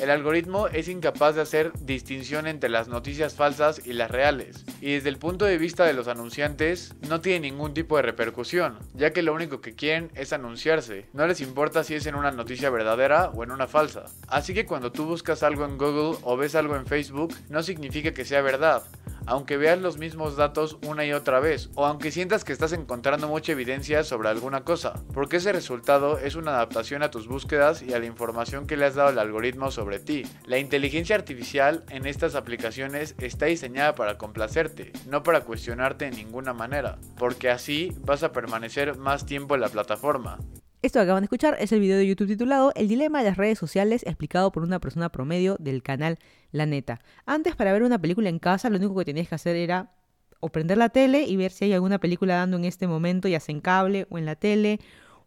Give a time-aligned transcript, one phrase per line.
[0.00, 4.92] El algoritmo es incapaz de hacer distinción entre las noticias falsas y las reales, y
[4.92, 9.12] desde el punto de vista de los anunciantes no tiene ningún tipo de repercusión, ya
[9.12, 12.68] que lo único que quieren es anunciarse, no les importa si es en una noticia
[12.68, 14.04] verdadera o en una falsa.
[14.28, 18.12] Así que cuando tú buscas algo en Google o ves algo en Facebook, no significa
[18.12, 18.82] que sea verdad,
[19.26, 23.28] aunque veas los mismos datos una y otra vez, o aunque sientas que estás encontrando
[23.28, 27.92] mucha evidencia sobre alguna cosa, porque ese resultado es una adaptación a tus búsquedas y
[27.92, 30.24] a la información que le has dado el algoritmo sobre ti.
[30.46, 36.52] La inteligencia artificial en estas aplicaciones está diseñada para complacerte, no para cuestionarte en ninguna
[36.52, 40.38] manera, porque así vas a permanecer más tiempo en la plataforma.
[40.86, 43.36] Esto que acaban de escuchar es el video de YouTube titulado El dilema de las
[43.36, 46.20] redes sociales explicado por una persona promedio del canal
[46.52, 47.00] La Neta.
[47.26, 49.90] Antes para ver una película en casa lo único que tenías que hacer era
[50.38, 53.40] o prender la tele y ver si hay alguna película dando en este momento, ya
[53.40, 54.78] sea en cable o en la tele,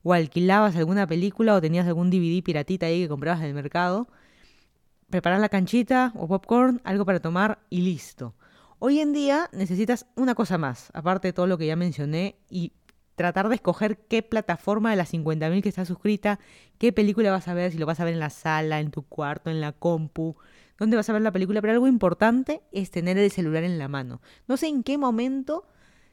[0.01, 4.07] o alquilabas alguna película o tenías algún DVD piratita ahí que comprabas en el mercado,
[5.09, 8.33] preparar la canchita o popcorn, algo para tomar y listo.
[8.81, 12.71] Hoy en día necesitas una cosa más, aparte de todo lo que ya mencioné, y
[13.19, 16.39] tratar de escoger qué plataforma de las 50.000 que está suscrita,
[16.77, 19.01] qué película vas a ver, si lo vas a ver en la sala, en tu
[19.01, 20.37] cuarto, en la compu,
[20.77, 23.89] dónde vas a ver la película, pero algo importante es tener el celular en la
[23.89, 24.21] mano.
[24.47, 25.67] No sé en qué momento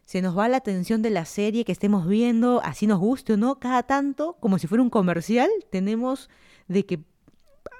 [0.04, 3.36] se nos va la atención de la serie que estemos viendo, así nos guste o
[3.36, 6.28] no, cada tanto, como si fuera un comercial, tenemos
[6.66, 7.04] de que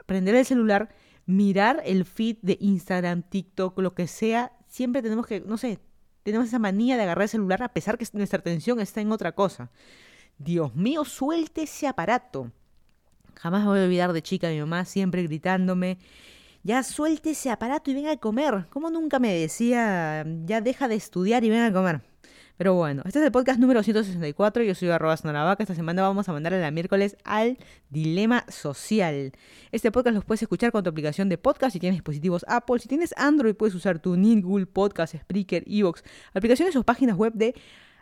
[0.06, 0.94] prender el celular,
[1.26, 5.80] mirar el feed de Instagram, TikTok, lo que sea, siempre tenemos que, no sé,
[6.26, 9.30] tenemos esa manía de agarrar el celular a pesar que nuestra atención está en otra
[9.30, 9.70] cosa.
[10.38, 12.50] Dios mío, suelte ese aparato.
[13.36, 15.98] Jamás me voy a olvidar de chica mi mamá siempre gritándome,
[16.64, 18.66] ya suelte ese aparato y venga a comer.
[18.70, 22.00] Como nunca me decía, ya deja de estudiar y venga a comer.
[22.56, 24.62] Pero bueno, este es el podcast número 164.
[24.62, 25.62] Yo soy arroba Sonaravaca.
[25.62, 27.58] Esta semana vamos a mandar a la miércoles al
[27.90, 29.32] Dilema Social.
[29.72, 32.78] Este podcast los puedes escuchar con tu aplicación de podcast si tienes dispositivos Apple.
[32.78, 37.54] Si tienes Android, puedes usar tu Google Podcast, Spreaker, Evox, aplicaciones o páginas web de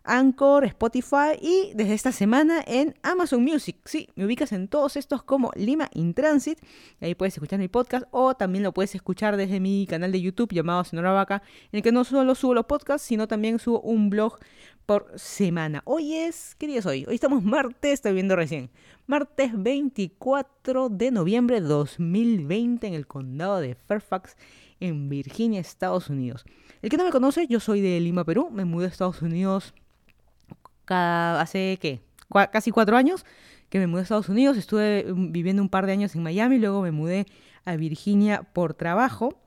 [0.05, 3.79] Anchor, Spotify y desde esta semana en Amazon Music.
[3.87, 6.59] Sí, me ubicas en todos estos como Lima in Transit.
[7.01, 10.53] ahí puedes escuchar mi podcast o también lo puedes escuchar desde mi canal de YouTube
[10.53, 11.43] llamado Sonora Vaca,
[11.73, 14.39] en el que no solo subo los podcasts, sino también subo un blog
[14.85, 15.83] por semana.
[15.87, 17.07] Hoy es, ¿qué día es hoy?
[17.09, 18.71] Hoy estamos martes, estoy viendo recién.
[19.07, 24.37] Martes 24 de noviembre de 2020 en el condado de Fairfax,
[24.81, 26.45] en Virginia, Estados Unidos.
[26.83, 28.51] El que no me conoce, yo soy de Lima, Perú.
[28.51, 29.73] Me mudé a Estados Unidos
[30.85, 32.01] cada, hace, ¿qué?
[32.51, 33.25] casi cuatro años
[33.69, 34.57] que me mudé a Estados Unidos.
[34.57, 37.27] Estuve mm, viviendo un par de años en Miami, luego me mudé
[37.65, 39.41] a Virginia por trabajo.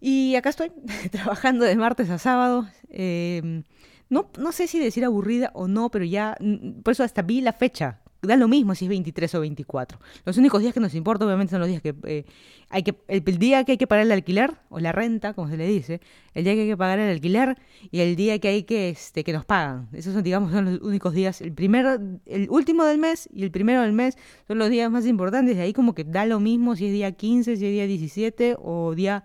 [0.00, 0.72] Y acá estoy,
[1.10, 2.66] trabajando de martes a sábado.
[2.88, 3.64] Em,
[4.08, 7.40] no, no sé si decir aburrida o no, pero ya, mm, por eso hasta vi
[7.40, 9.98] la fecha da lo mismo si es 23 o 24.
[10.24, 12.24] Los únicos días que nos importa, obviamente, son los días que eh,
[12.68, 12.96] hay que.
[13.08, 16.00] El, día que hay que pagar el alquiler, o la renta, como se le dice,
[16.34, 17.56] el día que hay que pagar el alquiler
[17.90, 19.88] y el día que hay que, este, que nos pagan.
[19.92, 21.40] Esos son, digamos, son los únicos días.
[21.40, 24.16] El primero, el último del mes y el primero del mes
[24.46, 25.56] son los días más importantes.
[25.56, 28.56] De ahí, como que da lo mismo si es día 15, si es día 17
[28.58, 29.24] o día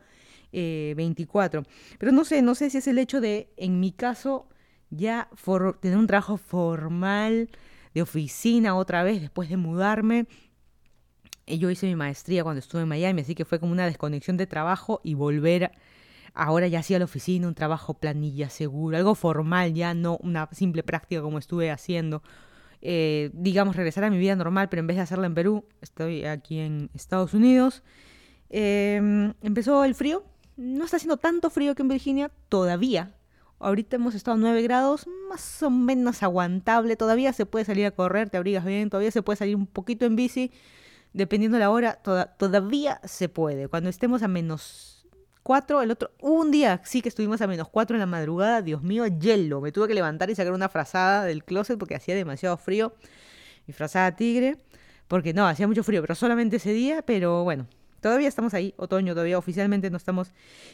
[0.51, 1.61] 24.
[1.61, 1.63] Eh,
[1.99, 4.47] Pero no sé, no sé si es el hecho de, en mi caso,
[4.89, 5.29] ya
[5.81, 7.49] tener un trabajo formal
[7.95, 10.27] de oficina otra vez después de mudarme.
[11.47, 14.45] Yo hice mi maestría cuando estuve en Miami, así que fue como una desconexión de
[14.45, 15.71] trabajo y volver
[16.35, 20.83] ahora ya hacía la oficina, un trabajo planilla seguro, algo formal, ya no una simple
[20.83, 22.21] práctica como estuve haciendo.
[22.81, 26.25] Eh, digamos, regresar a mi vida normal, pero en vez de hacerla en Perú, estoy
[26.25, 27.81] aquí en Estados Unidos.
[28.49, 30.23] Em, empezó el frío,
[30.57, 33.15] no está haciendo tanto frío que en Virginia todavía,
[33.65, 36.95] Ahorita hemos estado a 9 grados, más o menos aguantable.
[36.95, 40.05] Todavía se puede salir a correr, te abrigas bien, todavía se puede salir un poquito
[40.05, 40.51] en bici.
[41.13, 41.95] Dependiendo la hora,
[42.37, 43.67] todavía se puede.
[43.67, 45.07] Cuando estemos a menos
[45.41, 48.83] 4, el otro, un día sí que estuvimos a menos 4 en la madrugada, Dios
[48.83, 49.61] mío, hielo.
[49.61, 52.93] Me tuve que levantar y sacar una frazada del closet porque hacía demasiado frío.
[53.65, 54.57] Mi frazada tigre,
[55.07, 57.65] porque no, hacía mucho frío, pero solamente ese día, pero bueno,
[57.99, 60.33] todavía estamos ahí, otoño, todavía oficialmente no estamos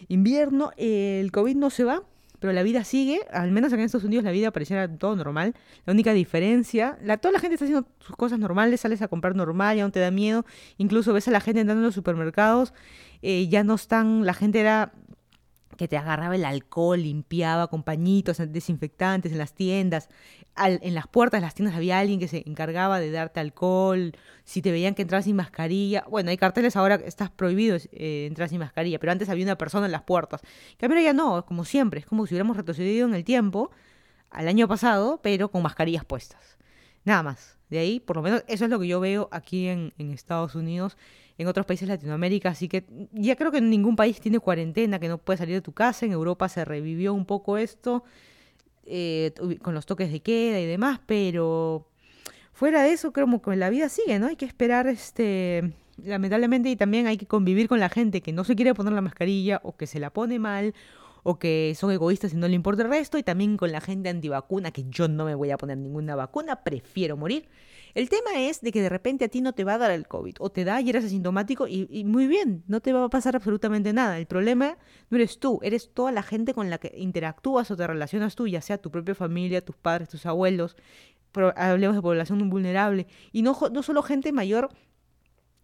[0.10, 2.04] invierno, el COVID no se va,
[2.42, 5.54] pero la vida sigue, al menos en Estados Unidos la vida pareciera todo normal.
[5.86, 9.36] La única diferencia, la, toda la gente está haciendo sus cosas normales, sales a comprar
[9.36, 10.44] normal, ya no te da miedo,
[10.80, 12.74] incluso ves a la gente entrando en los supermercados,
[13.22, 14.92] eh, ya no están, la gente era
[15.82, 20.10] que te agarraba el alcohol, limpiaba con pañitos desinfectantes en las tiendas.
[20.56, 24.12] en las puertas de las tiendas había alguien que se encargaba de darte alcohol.
[24.44, 26.06] Si te veían que entrabas sin mascarilla.
[26.08, 29.58] Bueno, hay carteles ahora que estás prohibido eh, entrar sin mascarilla, pero antes había una
[29.58, 30.42] persona en las puertas.
[30.78, 32.02] Que ahora ya no, como siempre.
[32.02, 33.72] Es como si hubiéramos retrocedido en el tiempo
[34.30, 36.60] al año pasado, pero con mascarillas puestas.
[37.06, 37.58] Nada más.
[37.72, 40.54] De ahí, por lo menos, eso es lo que yo veo aquí en, en Estados
[40.54, 40.96] Unidos
[41.42, 45.08] en otros países de Latinoamérica, así que ya creo que ningún país tiene cuarentena, que
[45.08, 48.04] no puede salir de tu casa, en Europa se revivió un poco esto,
[48.86, 51.88] eh, con los toques de queda y demás, pero
[52.54, 54.28] fuera de eso creo que la vida sigue, ¿no?
[54.28, 55.74] Hay que esperar, este,
[56.04, 59.02] lamentablemente, y también hay que convivir con la gente que no se quiere poner la
[59.02, 60.74] mascarilla o que se la pone mal
[61.24, 64.10] o que son egoístas y no le importa el resto, y también con la gente
[64.10, 67.48] antivacuna, que yo no me voy a poner ninguna vacuna, prefiero morir.
[67.94, 70.08] El tema es de que de repente a ti no te va a dar el
[70.08, 73.36] COVID, o te da y eres asintomático y, muy bien, no te va a pasar
[73.36, 74.18] absolutamente nada.
[74.18, 74.78] El problema
[75.10, 78.48] no eres tú, eres toda la gente con la que interactúas o te relacionas tú,
[78.48, 80.76] ya sea tu propia familia, tus padres, tus abuelos,
[81.56, 84.70] hablemos de población vulnerable, y no, no solo gente mayor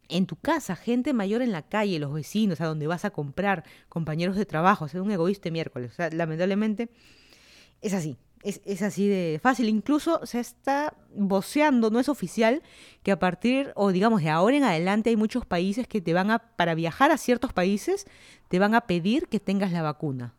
[0.10, 3.64] en tu casa, gente mayor en la calle, los vecinos, a donde vas a comprar,
[3.90, 5.92] compañeros de trabajo, ser un egoísta miércoles.
[5.92, 6.90] O sea, lamentablemente
[7.82, 9.70] es así, es, es, así de fácil.
[9.70, 12.62] Incluso se está voceando, no es oficial,
[13.04, 16.32] que a partir, o digamos de ahora en adelante, hay muchos países que te van
[16.32, 18.06] a, para viajar a ciertos países,
[18.50, 20.34] te van a pedir que tengas la vacuna.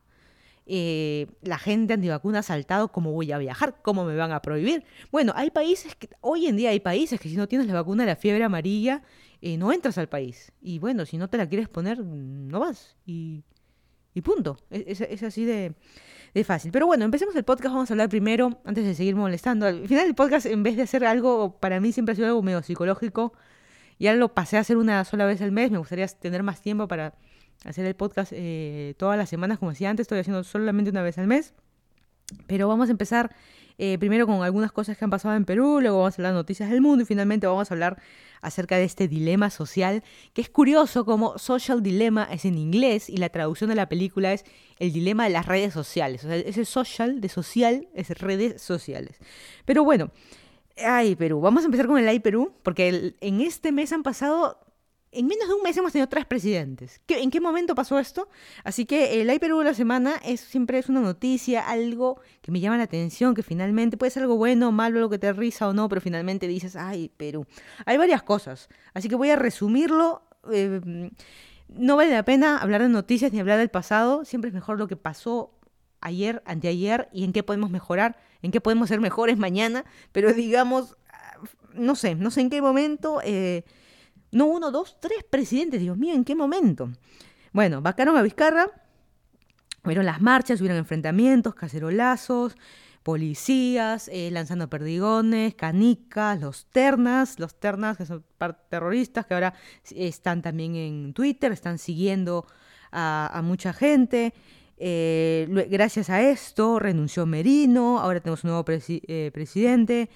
[0.70, 3.80] Eh, la gente antivacuna ha saltado, ¿cómo voy a viajar?
[3.82, 4.84] ¿Cómo me van a prohibir?
[5.10, 8.02] Bueno, hay países que, hoy en día hay países que si no tienes la vacuna
[8.02, 9.02] de la fiebre amarilla,
[9.40, 10.52] eh, no entras al país.
[10.60, 12.96] Y bueno, si no te la quieres poner, no vas.
[13.06, 13.44] Y,
[14.12, 14.58] y punto.
[14.68, 15.74] Es, es, así de,
[16.38, 16.72] de, fácil.
[16.72, 17.74] Pero bueno, empecemos el podcast.
[17.74, 19.66] Vamos a hablar primero, antes de seguir molestando.
[19.66, 22.42] Al final del podcast, en vez de hacer algo, para mí siempre ha sido algo
[22.42, 23.32] medio psicológico.
[23.98, 25.70] Ya lo pasé a hacer una sola vez al mes.
[25.70, 27.14] Me gustaría tener más tiempo para
[27.64, 30.04] hacer el podcast eh, todas las semanas, como decía antes.
[30.04, 31.54] Estoy haciendo solamente una vez al mes.
[32.46, 33.34] Pero vamos a empezar
[33.78, 36.38] eh, primero con algunas cosas que han pasado en Perú, luego vamos a hablar de
[36.38, 38.02] noticias del mundo y finalmente vamos a hablar
[38.40, 40.02] acerca de este dilema social,
[40.32, 44.32] que es curioso como social dilemma es en inglés y la traducción de la película
[44.32, 44.44] es
[44.78, 46.24] el dilema de las redes sociales.
[46.24, 49.16] O sea, ese social de social es redes sociales.
[49.64, 50.10] Pero bueno,
[50.76, 54.58] ay Perú, vamos a empezar con el ay Perú, porque en este mes han pasado
[55.10, 57.00] en menos de un mes hemos tenido tres presidentes.
[57.08, 58.28] ¿En qué momento pasó esto?
[58.64, 62.52] Así que el Ay Perú de la semana es, siempre es una noticia, algo que
[62.52, 65.68] me llama la atención, que finalmente puede ser algo bueno malo, lo que te risa
[65.68, 67.46] o no, pero finalmente dices, ay, Perú.
[67.86, 70.22] Hay varias cosas, así que voy a resumirlo.
[70.52, 71.10] Eh,
[71.68, 74.88] no vale la pena hablar de noticias ni hablar del pasado, siempre es mejor lo
[74.88, 75.58] que pasó
[76.00, 80.96] ayer, anteayer y en qué podemos mejorar, en qué podemos ser mejores mañana, pero digamos,
[81.12, 81.38] ah,
[81.72, 83.20] no sé, no sé en qué momento...
[83.24, 83.64] Eh,
[84.30, 85.80] no uno, dos, tres presidentes.
[85.80, 86.90] Dios mío, ¿en qué momento?
[87.52, 88.70] Bueno, vacaron a Vizcarra,
[89.84, 92.56] hubieron las marchas, hubieron enfrentamientos, cacerolazos,
[93.02, 98.22] policías, eh, lanzando perdigones, canicas, los ternas, los ternas que son
[98.68, 99.54] terroristas que ahora
[99.94, 102.46] están también en Twitter, están siguiendo
[102.92, 104.34] a, mucha gente.
[104.76, 110.10] Eh, gracias a esto renunció Merino, ahora tenemos un nuevo eh, presidente.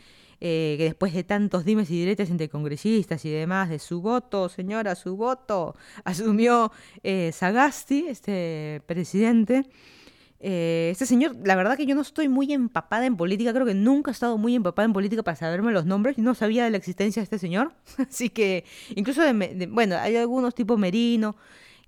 [0.45, 4.49] Eh, que después de tantos dimes y diretes entre congresistas y demás, de su voto,
[4.49, 6.73] señora, su voto, asumió
[7.05, 9.69] eh, Sagasti, este presidente.
[10.41, 13.75] Eh, este señor, la verdad que yo no estoy muy empapada en política, creo que
[13.75, 16.77] nunca he estado muy empapada en política para saberme los nombres, no sabía de la
[16.77, 17.73] existencia de este señor.
[17.99, 18.65] Así que,
[18.97, 19.23] incluso,
[19.69, 21.37] bueno, hay algunos tipo Merino,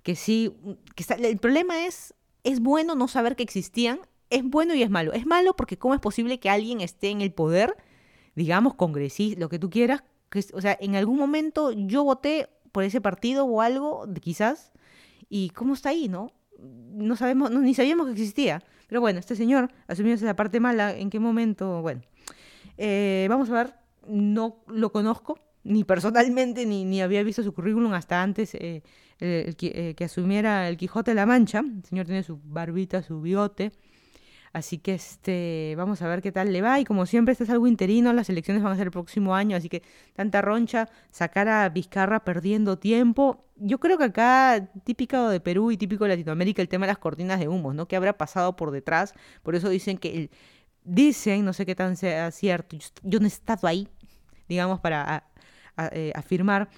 [0.01, 0.55] que sí,
[0.95, 2.13] que el problema es,
[2.45, 3.99] es bueno no saber que existían,
[4.29, 5.11] es bueno y es malo.
[5.11, 7.75] Es malo porque cómo es posible que alguien esté en el poder
[8.35, 12.83] digamos, congresista, lo que tú quieras, que, o sea, en algún momento yo voté por
[12.83, 14.71] ese partido o algo, quizás,
[15.29, 16.31] y cómo está ahí, ¿no?
[16.59, 18.61] No sabemos, ni sabíamos que existía.
[18.87, 21.81] Pero bueno, este señor asumió esa parte mala, ¿en qué momento?
[21.81, 22.01] Bueno,
[22.77, 23.73] eh, vamos a ver,
[24.07, 28.83] no lo conozco, ni personalmente, ni, ni había visto su currículum hasta antes eh,
[29.19, 31.59] eh, que asumiera el Quijote de la Mancha.
[31.59, 33.71] El señor tiene su barbita, su bigote.
[34.55, 36.79] Así que este, vamos a ver qué tal le va.
[36.79, 39.57] Y como siempre, este es algo interino, las elecciones van a ser el próximo año,
[39.57, 39.83] así que
[40.13, 43.43] tanta roncha, sacar a Vizcarra perdiendo tiempo.
[43.57, 46.99] Yo creo que acá, típico de Perú y típico de Latinoamérica, el tema de las
[46.99, 47.89] cortinas de humo, ¿no?
[47.89, 49.13] ¿Qué habrá pasado por detrás?
[49.43, 50.29] Por eso dicen que,
[50.85, 53.89] dicen, no sé qué tan sea cierto, yo, no he estado ahí,
[54.47, 55.25] digamos, para
[55.91, 56.69] eh, afirmar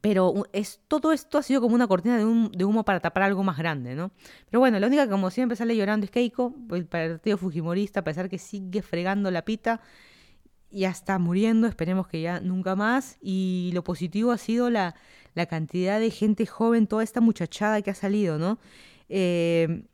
[0.00, 2.24] pero es, todo esto ha sido como una cortina de,
[2.64, 4.12] humo para tapar algo más grande, ¿no?
[4.50, 8.04] Pero bueno, la única que como siempre sale llorando es Keiko, el partido fujimorista, a
[8.04, 9.80] pesar que sigue fregando la pita,
[10.70, 13.18] ya está muriendo, esperemos que ya nunca más.
[13.20, 14.94] Y lo positivo ha sido la,
[15.34, 18.58] la cantidad de gente joven, toda esta muchachada que ha salido, ¿no?
[19.08, 19.84] Eh,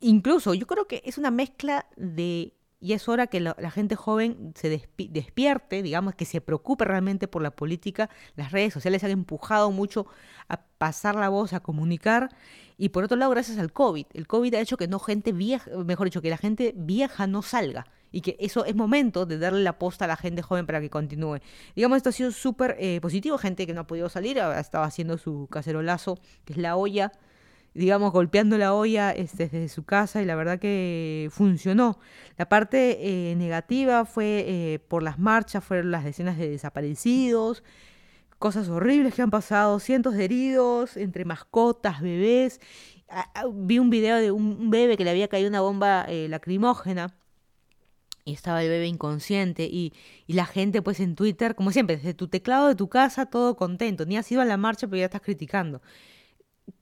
[0.00, 4.52] incluso yo creo que es una mezcla de y es hora que la, gente joven
[4.54, 8.10] se despierte, digamos, que se preocupe realmente por la política.
[8.36, 10.06] Las redes sociales han empujado mucho
[10.50, 12.28] a pasar la voz, a comunicar.
[12.76, 14.04] Y por otro lado, gracias al COVID.
[14.12, 17.40] El COVID ha hecho que no gente vieja, mejor dicho, que la gente vieja no
[17.40, 17.86] salga.
[18.12, 20.90] y que eso es momento de darle la posta a la gente joven para que
[20.90, 21.38] continúe.
[21.74, 25.16] Digamos, esto ha sido súper eh, positivo, gente que no ha podido salir, estaba haciendo
[25.16, 27.12] su cacerolazo, que es la olla,
[27.74, 31.98] digamos, golpeando la olla este, desde su casa y la verdad que funcionó.
[32.38, 32.98] La parte
[33.30, 37.64] eh, negativa fue eh, por las marchas, fueron las decenas de desaparecidos,
[38.38, 42.60] cosas horribles que han pasado, cientos de heridos entre mascotas, bebés.
[43.08, 46.28] Ah, ah, vi un video de un bebé que le había caído una bomba eh,
[46.28, 47.14] lacrimógena
[48.24, 49.92] y estaba el bebé inconsciente y,
[50.26, 53.56] y, la gente pues en Twitter, como siempre, desde tu teclado de tu casa, todo
[53.56, 55.82] contento, ni has ido a la marcha pero ya estás criticando.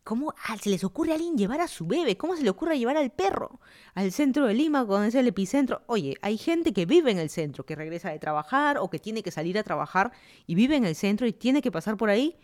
[0.05, 2.17] ¿Cómo se les ocurre a alguien llevar a su bebé?
[2.17, 3.61] ¿Cómo se le ocurre llevar al perro
[3.95, 5.83] al centro de Lima cuando es el epicentro?
[5.87, 9.23] Oye, hay gente que vive en el centro, que regresa de trabajar o que tiene
[9.23, 10.12] que salir a trabajar
[10.47, 12.37] y vive en el centro y tiene que pasar por ahí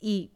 [0.00, 0.32] y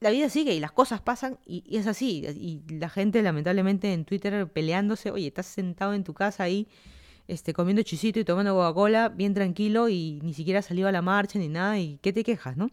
[0.00, 2.26] la vida sigue y las cosas pasan y, es así.
[2.26, 6.68] Y la gente lamentablemente en Twitter peleándose, oye, estás sentado en tu casa ahí
[7.28, 11.38] este, comiendo chisito y tomando Coca-Cola bien tranquilo y ni siquiera salió a la marcha
[11.38, 12.70] ni nada y qué te quejas, ¿no?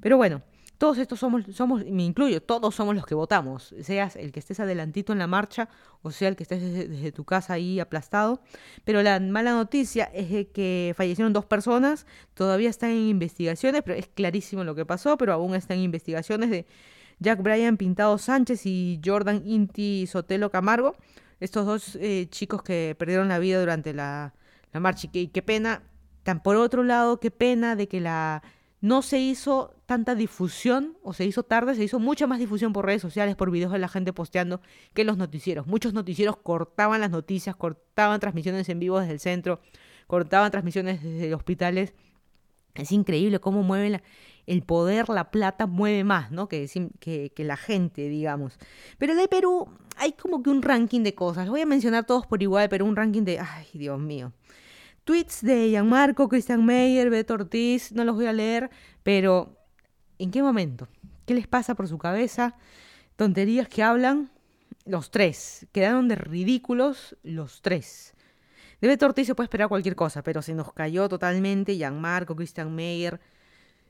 [0.00, 0.42] Pero bueno,
[0.80, 4.60] todos estos somos, somos, me incluyo, todos somos los que votamos, seas el que estés
[4.60, 5.68] adelantito en la marcha
[6.00, 8.40] o sea el que estés desde, tu casa ahí aplastado.
[8.86, 14.08] Pero la mala noticia es que fallecieron dos personas, todavía están en investigaciones, pero es
[14.08, 16.64] clarísimo lo que pasó, pero aún están en investigaciones de
[17.18, 20.96] Jack Bryan Pintado Sánchez y Jordan Inti Sotelo Camargo,
[21.40, 24.32] estos dos eh, chicos que perdieron la vida durante la,
[24.72, 25.10] la marcha.
[25.12, 25.82] Y qué pena,
[26.22, 28.42] tan por otro lado, qué pena de que la
[28.80, 32.86] no se hizo tanta difusión, o se hizo tarde, se hizo mucha más difusión por
[32.86, 34.60] redes sociales, por videos de la gente posteando,
[34.94, 35.66] que los noticieros.
[35.66, 39.60] Muchos noticieros cortaban las noticias, cortaban transmisiones en vivo desde el centro,
[40.06, 41.94] cortaban transmisiones desde hospitales.
[42.74, 44.00] Es increíble cómo mueve
[44.46, 46.48] el poder, la plata mueve más, ¿no?
[46.48, 48.58] Que, la gente, digamos.
[48.96, 51.48] Pero de Perú hay como que un ranking de cosas.
[51.50, 54.32] Voy a mencionar todos por igual, pero un ranking de, ay, Dios mío
[55.04, 58.70] tweets de Gianmarco, Christian Meyer, Beto Ortiz, no los voy a leer,
[59.02, 59.56] pero
[60.18, 60.88] ¿en qué momento?
[61.26, 62.56] ¿Qué les pasa por su cabeza?
[63.16, 64.30] Tonterías que hablan
[64.84, 65.66] los tres.
[65.72, 68.14] Quedaron de ridículos los tres.
[68.80, 72.74] De Beto Ortiz se puede esperar cualquier cosa, pero se nos cayó totalmente Gianmarco, Christian
[72.74, 73.20] Meyer.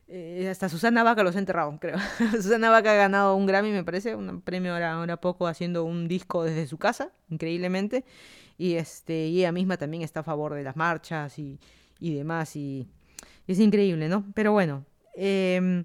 [0.09, 1.97] Eh, hasta Susana Vaca los ha enterrado, creo.
[2.33, 6.09] Susana Vaca ha ganado un Grammy, me parece, un premio ahora, ahora poco haciendo un
[6.09, 8.05] disco desde su casa, increíblemente
[8.61, 11.59] y este y ella misma también está a favor de las marchas y,
[11.99, 12.87] y demás y,
[13.47, 14.27] es increíble, ¿no?
[14.35, 14.85] Pero bueno,
[15.17, 15.85] em,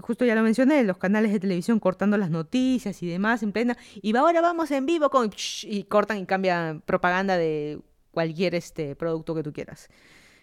[0.00, 3.78] justo ya lo mencioné, los canales de televisión cortando las noticias y demás en plena
[3.94, 5.30] y ahora vamos en vivo con
[5.62, 9.88] y cortan y cambian propaganda de cualquier este producto que tú quieras.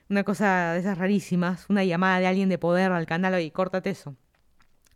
[0.09, 3.89] Una cosa de esas rarísimas, una llamada de alguien de poder al canal y córtate
[3.89, 4.15] eso.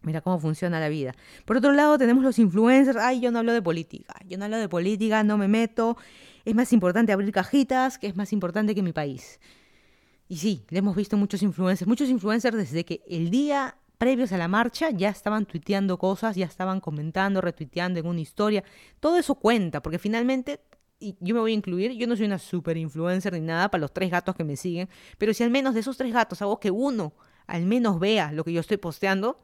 [0.03, 1.13] Mira cómo funciona la vida.
[1.45, 2.97] Por otro lado, tenemos los influencers.
[2.97, 4.15] Ay, yo no hablo de política.
[4.27, 5.97] Yo no hablo de política, no me meto.
[6.43, 9.39] Es más importante abrir cajitas, que es más importante que mi país.
[10.27, 11.87] Y sí, le hemos visto muchos influencers.
[11.87, 16.47] Muchos influencers desde que el día previos a la marcha ya estaban tuiteando cosas, ya
[16.47, 18.63] estaban comentando, retuiteando en una historia.
[18.99, 20.61] Todo eso cuenta, porque finalmente,
[20.99, 23.81] y yo me voy a incluir, yo no soy una super influencer ni nada para
[23.81, 24.89] los tres gatos que me siguen,
[25.19, 27.13] pero si al menos de esos tres gatos hago que uno
[27.45, 29.37] al menos vea lo que yo estoy posteando,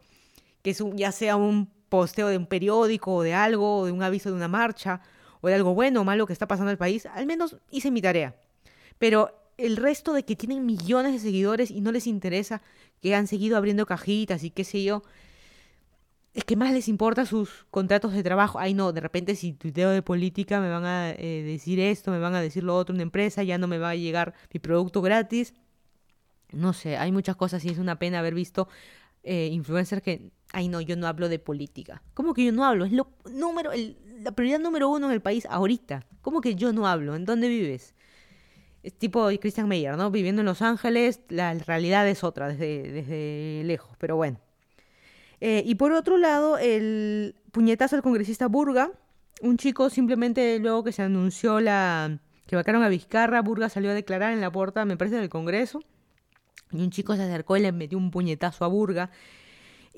[0.67, 4.03] que es ya sea un posteo de un periódico o de algo, o de un
[4.03, 4.99] aviso de una marcha,
[5.39, 7.89] o de algo bueno o malo que está pasando en el país, al menos hice
[7.89, 8.35] mi tarea.
[8.97, 12.61] Pero el resto de que tienen millones de seguidores y no les interesa,
[13.01, 15.03] que han seguido abriendo cajitas y qué sé yo,
[16.33, 18.59] es que más les importa sus contratos de trabajo.
[18.59, 22.19] Ay, no, de repente si tuiteo de política me van a eh, decir esto, me
[22.19, 25.01] van a decir lo otro, una empresa, ya no me va a llegar mi producto
[25.01, 25.53] gratis.
[26.51, 28.67] No sé, hay muchas cosas y es una pena haber visto
[29.23, 32.01] eh, influencers que, ay no, yo no hablo de política.
[32.13, 32.85] ¿Cómo que yo no hablo?
[32.85, 33.71] Es lo número,
[34.21, 36.05] la prioridad número uno en el país ahorita.
[36.21, 37.15] ¿Cómo que yo no hablo?
[37.15, 37.93] ¿En dónde vives?
[38.83, 40.11] Es tipo Christian Meyer, ¿no?
[40.11, 44.39] Viviendo en Los Ángeles, la realidad es otra desde, desde lejos, pero bueno.
[45.41, 48.91] Eh, y por otro lado, el puñetazo al congresista Burga,
[49.41, 53.93] un chico simplemente luego que se anunció la que vacaron a Vizcarra, Burga salió a
[53.93, 55.81] declarar en la puerta, me parece, del Congreso.
[56.71, 59.11] Y un chico se acercó y le metió un puñetazo a Burga.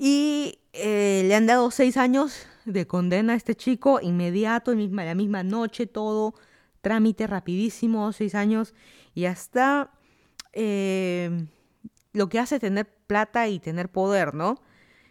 [0.02, 5.14] Y eh, le han dado seis años de condena a este chico, inmediato, misma, la
[5.14, 6.32] misma noche, todo,
[6.80, 8.74] trámite rapidísimo, seis años.
[9.14, 9.90] Y hasta
[10.54, 11.46] eh,
[12.14, 14.62] lo que hace tener plata y tener poder, ¿no?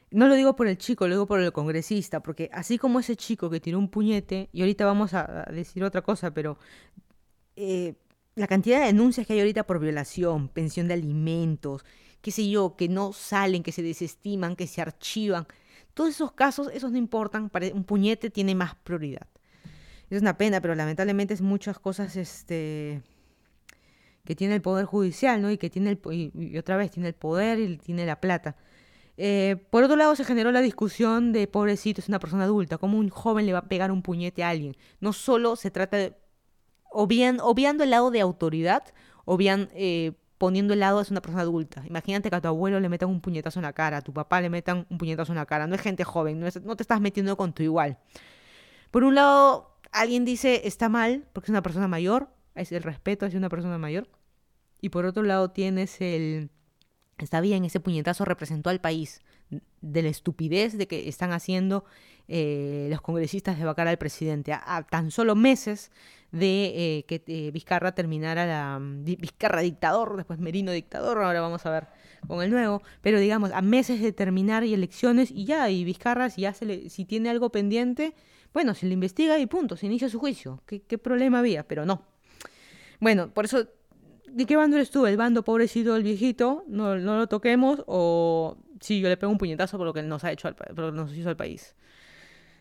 [0.10, 3.16] No lo digo por el chico, lo digo por el congresista, porque así como ese
[3.16, 6.58] chico que tiró un puñete, y ahorita vamos a decir otra cosa, pero
[7.56, 7.94] eh,
[8.34, 11.86] la cantidad de denuncias que hay ahorita por violación, pensión de alimentos,
[12.22, 15.48] qué sé yo, que no salen, que se desestiman, que se archivan.
[15.94, 19.28] Todos esos casos, esos no importan, un puñete tiene más prioridad.
[20.10, 23.02] Es una pena, pero lamentablemente es muchas cosas este,
[24.26, 25.52] que tiene el poder judicial, ¿no?
[25.52, 28.56] Y que tiene el, otra vez tiene el poder y tiene la plata.
[29.18, 32.98] Eh, por otro lado, se generó la discusión de pobrecito, es una persona adulta, cómo
[32.98, 34.78] un joven le va a pegar un puñete a alguien.
[35.00, 36.16] No solo se trata de
[36.92, 38.84] obviando el lado de autoridad,
[39.26, 41.84] o bien eh, poniendo el lado de una persona adulta.
[41.86, 44.42] Imagínate que a tu abuelo le metan un puñetazo en la cara, a tu papá
[44.42, 45.68] le metan un puñetazo en la cara.
[45.68, 48.00] No es gente joven, no, te estás metiendo con tu igual.
[48.90, 53.26] Por un lado, alguien dice está mal porque es una persona mayor, es el respeto
[53.26, 54.08] hacia una persona mayor.
[54.82, 56.50] Y por otro lado tienes el...
[57.18, 59.22] Está bien, ese puñetazo representó al país
[59.82, 61.84] de la estupidez de que están haciendo
[62.32, 64.54] eh, los congresistas de vacar al presidente.
[64.54, 65.92] A, tan solo meses
[66.32, 68.78] de eh, que eh, Vizcarra terminara la...
[68.78, 71.88] Mm, Vizcarra dictador, después Merino dictador, ahora vamos a ver
[72.28, 76.30] con el nuevo, pero digamos, a meses de terminar y elecciones y ya, y Vizcarra
[76.30, 78.14] si, ya se le, si tiene algo pendiente,
[78.54, 80.62] bueno, se le investiga y punto, se inicia su juicio.
[80.68, 81.64] ¿Qué, problema había?
[81.64, 82.04] Pero no.
[83.00, 83.66] Bueno, por eso
[84.28, 85.08] ¿de qué bando eres tú?
[85.08, 86.64] ¿El bando pobrecito del viejito?
[86.68, 87.84] No, no lo toquemos.
[87.88, 90.78] ¿O sí, yo le pego un puñetazo por lo que nos ha hecho al, por
[90.78, 91.76] lo que nos hizo al país?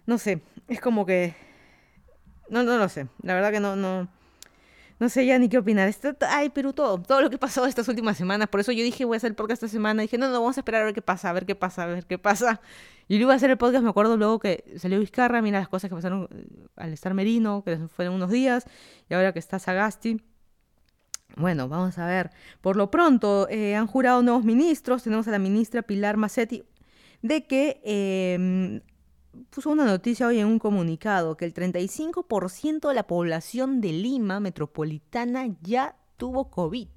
[0.08, 1.34] No sé, es como que...
[2.48, 3.08] No, no lo sé.
[3.20, 4.08] La verdad que no, no...
[4.98, 5.86] No sé ya ni qué opinar.
[5.86, 8.48] Esto, ay, Perú, todo, todo lo que pasó estas últimas semanas.
[8.48, 10.00] Por eso yo dije, voy a hacer el podcast esta semana.
[10.00, 11.86] dije, no, no, vamos a esperar a ver qué pasa, a ver qué pasa, a
[11.88, 12.62] ver qué pasa.
[13.06, 15.68] Y luego iba a hacer el podcast, me acuerdo luego que salió Vizcarra, mira las
[15.68, 18.64] cosas que pasaron eh, al estar Merino, que fueron unos días,
[19.10, 20.22] y ahora que está Sagasti.
[21.36, 22.30] Bueno, vamos a ver.
[22.62, 25.02] Por lo pronto, eh, han jurado nuevos ministros.
[25.02, 26.64] Tenemos a la ministra Pilar Macetti
[27.20, 28.80] de que em,
[29.50, 34.40] puso una noticia hoy en un comunicado que el 35% de la población de Lima
[34.40, 36.88] metropolitana ya tuvo COVID.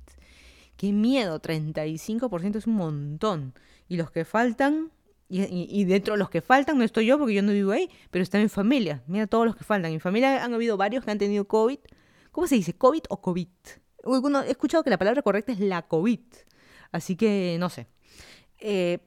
[0.78, 3.54] Qué miedo, 35% es un montón.
[3.88, 4.92] Y los que faltan,
[5.30, 8.24] y, dentro de los que faltan no estoy yo porque yo no vivo ahí, pero
[8.24, 9.04] está mi familia.
[9.08, 9.92] Mira todos los que faltan.
[9.92, 11.80] En mi familia han habido varios que han tenido COVID.
[12.32, 12.74] ¿Cómo se dice?
[12.74, 13.48] ¿COVID o COVID?
[14.48, 16.20] He escuchado que la palabra correcta es la COVID.
[16.92, 17.88] Así que no sé.
[18.60, 19.00] Eh,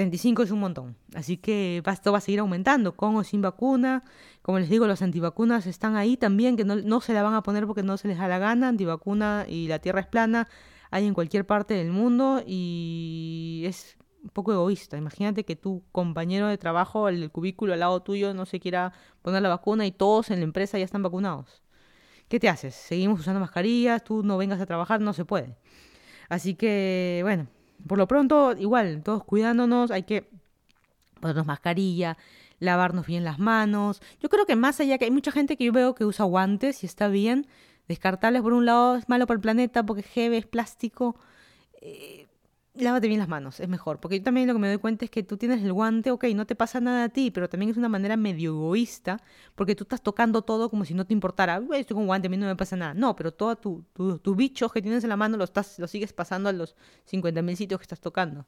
[0.00, 0.96] 75 es un montón.
[1.14, 4.02] Así que esto va a seguir aumentando, con o sin vacuna.
[4.42, 7.42] Como les digo, los antivacunas están ahí también, que no, no se la van a
[7.42, 8.68] poner porque no se les da la gana.
[8.68, 10.48] Antivacuna y la tierra es plana,
[10.90, 14.96] hay en cualquier parte del mundo y es un poco egoísta.
[14.96, 18.92] Imagínate que tu compañero de trabajo, el del cubículo al lado tuyo, no se quiera
[19.20, 21.62] poner la vacuna y todos en la empresa ya están vacunados.
[22.28, 22.74] ¿Qué te haces?
[22.74, 25.56] Seguimos usando mascarillas, tú no vengas a trabajar, no se puede.
[26.28, 27.48] Así que, bueno,
[27.86, 30.28] por lo pronto, igual, todos cuidándonos, hay que
[31.20, 32.16] ponernos mascarilla,
[32.58, 34.00] lavarnos bien las manos.
[34.20, 36.82] Yo creo que más allá que hay mucha gente que yo veo que usa guantes
[36.82, 37.46] y está bien,
[37.88, 41.16] descartarles por un lado es malo para el planeta porque es es plástico.
[41.80, 42.19] Eh,
[42.74, 44.00] lávate bien las manos, es mejor.
[44.00, 46.24] Porque yo también lo que me doy cuenta es que tú tienes el guante, ok,
[46.34, 49.20] no te pasa nada a ti, pero también es una manera medio egoísta,
[49.54, 51.60] porque tú estás tocando todo como si no te importara.
[51.74, 52.94] estoy con guante, a mí no me pasa nada.
[52.94, 56.48] No, pero todos tus tu, bichos que tienes en la mano los, estás, sigues pasando
[56.48, 56.76] a los
[57.10, 58.46] 50.000 sitios que estás tocando.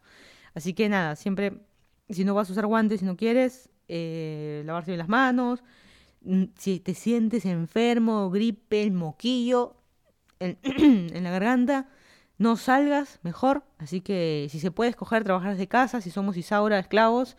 [0.54, 1.60] Así que nada, siempre,
[2.08, 5.62] si no vas a usar guantes, si no quieres, eh, lavarse bien las manos.
[6.22, 9.76] Mm, si te sientes enfermo, gripe, el moquillo
[10.40, 11.88] en la garganta,
[12.42, 13.62] no salgas, mejor.
[13.78, 17.36] Así que si se puede escoger trabajar desde casa, si somos Isaura, esclavos,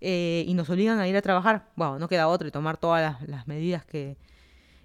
[0.00, 3.20] eh, y nos obligan a ir a trabajar, bueno, no queda otro y tomar todas
[3.26, 4.16] las, medidas que,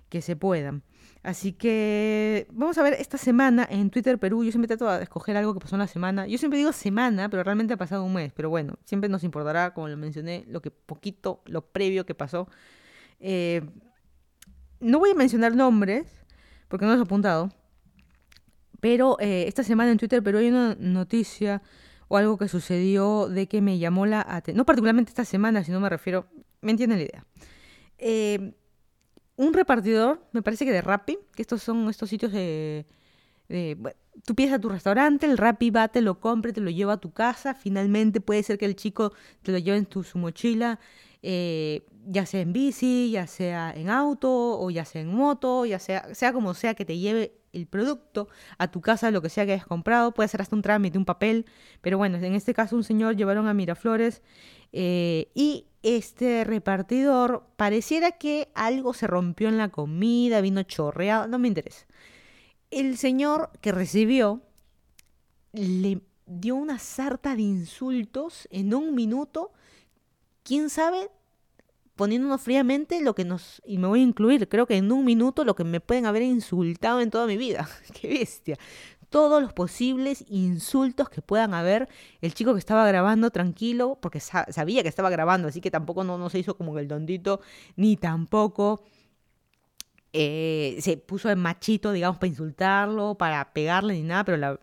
[0.10, 0.84] que, se puedan.
[1.24, 4.44] Así que vamos a ver esta semana en Twitter Perú.
[4.44, 6.28] Yo siempre trato de escoger algo que pasó en la semana.
[6.28, 8.34] Yo siempre digo semana, pero realmente ha pasado un mes.
[8.34, 12.50] Pero bueno, siempre nos importará, como lo mencioné, lo que poquito, lo previo que pasó.
[13.22, 13.62] Eh,
[14.82, 16.06] no voy a mencionar nombres,
[16.68, 17.50] porque no los he apuntado.
[18.84, 21.62] Pero eh, esta semana en Twitter, pero hay una noticia
[22.10, 24.58] o algo que sucedió de que me llamó la atención.
[24.58, 26.28] No particularmente esta semana, sino me refiero.
[26.60, 27.26] Me entienden la idea.
[27.98, 28.52] Eh,
[29.38, 32.86] un repartidor, me parece que de Rappi, que estos son estos sitios de.
[34.26, 36.98] tú pides a tu restaurante, el Rappi va, te lo compra, te lo lleva a
[36.98, 37.54] tu casa.
[37.54, 40.82] Finalmente puede ser que el chico te lo lleve en su mochila,
[41.22, 45.80] eh, ya sea en bici, ya sea en auto, o ya sea en moto, ya
[45.80, 49.46] sea, sea como sea que te lleve el producto a tu casa, lo que sea
[49.46, 50.14] que hayas comprado.
[50.14, 51.46] Puede ser hasta un trámite, un papel.
[51.82, 54.22] Pero bueno, en este caso un señor llevaron a Miraflores
[54.74, 61.40] eh, y este repartidor pareciera que algo se rompió en la comida, vino chorreado, no
[61.40, 61.86] me interesa.
[62.72, 64.42] El señor que recibió
[65.52, 69.52] le dio una sarta de insultos en un minuto.
[70.44, 71.10] ¿Quién sabe?
[71.96, 75.44] Poniéndonos fríamente lo que nos, y me voy a incluir, creo que en un minuto
[75.46, 77.68] lo que me pueden haber insultado en toda mi vida.
[78.00, 78.58] ¡Qué bestia!
[79.10, 81.88] Todos los posibles insultos que puedan haber.
[82.22, 86.18] El chico que estaba grabando tranquilo, porque sabía que estaba grabando, así que tampoco no,
[86.18, 87.40] no se hizo como el dondito,
[87.76, 88.84] ni tampoco
[90.14, 94.60] eh, se puso de machito, digamos, para insultarlo, para pegarle ni nada, pero la,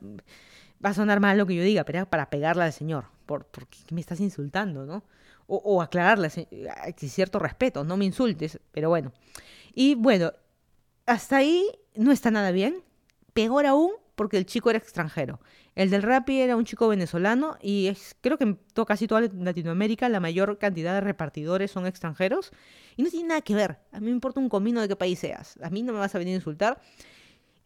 [0.85, 3.79] va a sonar mal lo que yo diga, pero para pegarle al señor, por, porque
[3.91, 5.05] me estás insultando, ¿no?
[5.53, 6.29] O, o aclararle,
[6.77, 9.13] hay cierto respeto, no me insultes, pero bueno.
[9.75, 10.33] Y bueno,
[11.07, 12.85] hasta ahí no está nada bien,
[13.33, 15.41] peor aún porque el chico era extranjero.
[15.75, 20.21] El del Rappi era un chico venezolano y creo que en casi toda Latinoamérica la
[20.21, 22.53] mayor cantidad de repartidores son extranjeros
[22.97, 23.79] y no tiene nada que ver.
[23.93, 25.59] A mí me importa un comino de qué país seas.
[25.63, 26.81] A mí no me vas a venir a insultar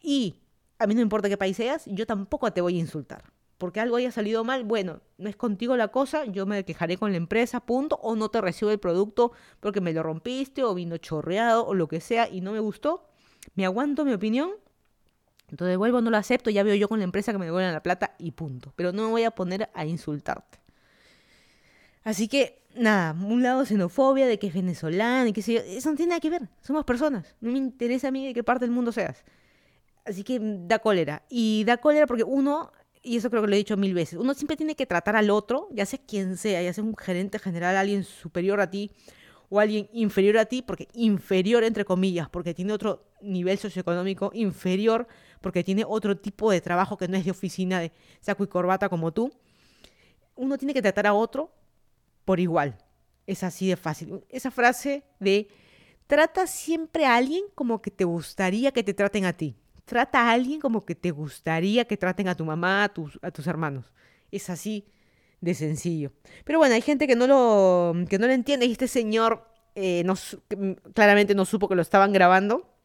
[0.01, 0.35] y
[0.79, 3.23] a mí no importa qué país seas, yo tampoco te voy a insultar.
[3.57, 7.11] Porque algo haya salido mal, bueno, no es contigo la cosa, yo me quejaré con
[7.11, 10.97] la empresa, punto, o no te recibo el producto porque me lo rompiste o vino
[10.97, 13.07] chorreado o lo que sea y no me gustó.
[13.55, 14.51] Me aguanto mi opinión,
[15.49, 17.83] entonces devuelvo, no lo acepto, ya veo yo con la empresa que me devuelven la
[17.83, 18.73] plata y punto.
[18.75, 20.59] Pero no me voy a poner a insultarte.
[22.03, 25.89] Así que, nada, un lado xenofobia de que es venezolano y qué sé yo, eso
[25.89, 28.65] no tiene nada que ver, somos personas, no me interesa a mí de qué parte
[28.65, 29.23] del mundo seas.
[30.05, 31.23] Así que da cólera.
[31.29, 32.71] Y da cólera porque uno,
[33.05, 35.29] y eso creo que lo he dicho mil veces, uno siempre tiene que tratar al
[35.29, 38.91] otro, ya sea quien sea, ya sea un gerente general, alguien superior a ti
[39.49, 45.07] o alguien inferior a ti, porque inferior entre comillas, porque tiene otro nivel socioeconómico inferior,
[45.39, 47.91] porque tiene otro tipo de trabajo que no es de oficina de
[48.21, 49.31] saco y corbata como tú,
[50.35, 51.53] uno tiene que tratar a otro
[52.25, 52.77] por igual.
[53.27, 54.23] Es así de fácil.
[54.29, 55.47] Esa frase de
[56.07, 59.55] trata siempre a alguien como que te gustaría que te traten a ti
[59.85, 63.31] trata a alguien como que te gustaría que traten a tu mamá, a tus, a
[63.31, 63.93] tus hermanos.
[64.31, 64.85] Es así
[65.41, 66.11] de sencillo.
[66.43, 70.03] Pero bueno, hay gente que no lo, que no lo entiende y este señor eh,
[70.05, 70.15] no,
[70.93, 72.75] claramente no supo que lo estaban grabando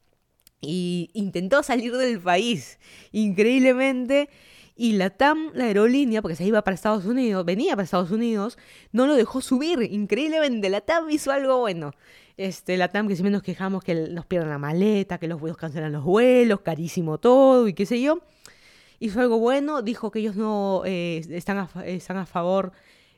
[0.61, 2.79] y intentó salir del país.
[3.13, 4.29] Increíblemente.
[4.77, 8.57] Y la TAM, la aerolínea, porque se iba para Estados Unidos, venía para Estados Unidos,
[8.93, 9.83] no lo dejó subir.
[9.83, 11.93] Increíblemente, la TAM hizo algo bueno.
[12.41, 15.59] Este, la TAM que siempre nos quejamos que nos pierdan la maleta, que los vuelos
[15.59, 18.21] cancelan los vuelos, carísimo todo y qué sé yo.
[18.99, 22.73] Hizo algo bueno, dijo que ellos no eh, están, a, están a favor,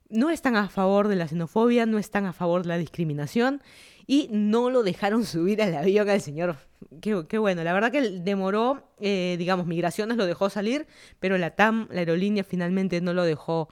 [0.09, 3.63] no están a favor de la xenofobia, no están a favor de la discriminación
[4.09, 6.57] y no lo dejaron subir al avión al señor.
[7.01, 10.89] Qué, qué bueno, la verdad que demoró, eh, digamos, migraciones lo dejó salir,
[11.21, 13.69] pero la TAM, la aerolínea, finalmente no lo dejó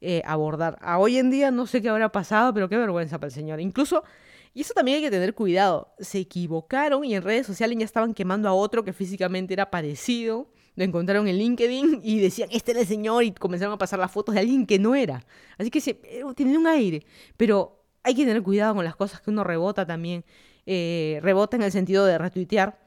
[0.00, 0.78] eh, abordar.
[0.80, 3.60] A hoy en día no sé qué habrá pasado, pero qué vergüenza para el señor.
[3.60, 4.02] Incluso
[4.54, 5.92] y eso también hay que tener cuidado.
[5.98, 10.48] Se equivocaron y en redes sociales ya estaban quemando a otro que físicamente era parecido.
[10.76, 14.12] Lo encontraron en LinkedIn y decían, este era el señor, y comenzaron a pasar las
[14.12, 15.24] fotos de alguien que no era.
[15.58, 17.04] Así que se, un aire.
[17.36, 20.24] Pero hay que tener cuidado con las cosas que uno rebota también.
[20.66, 22.78] Eh, rebota en el sentido de retuitear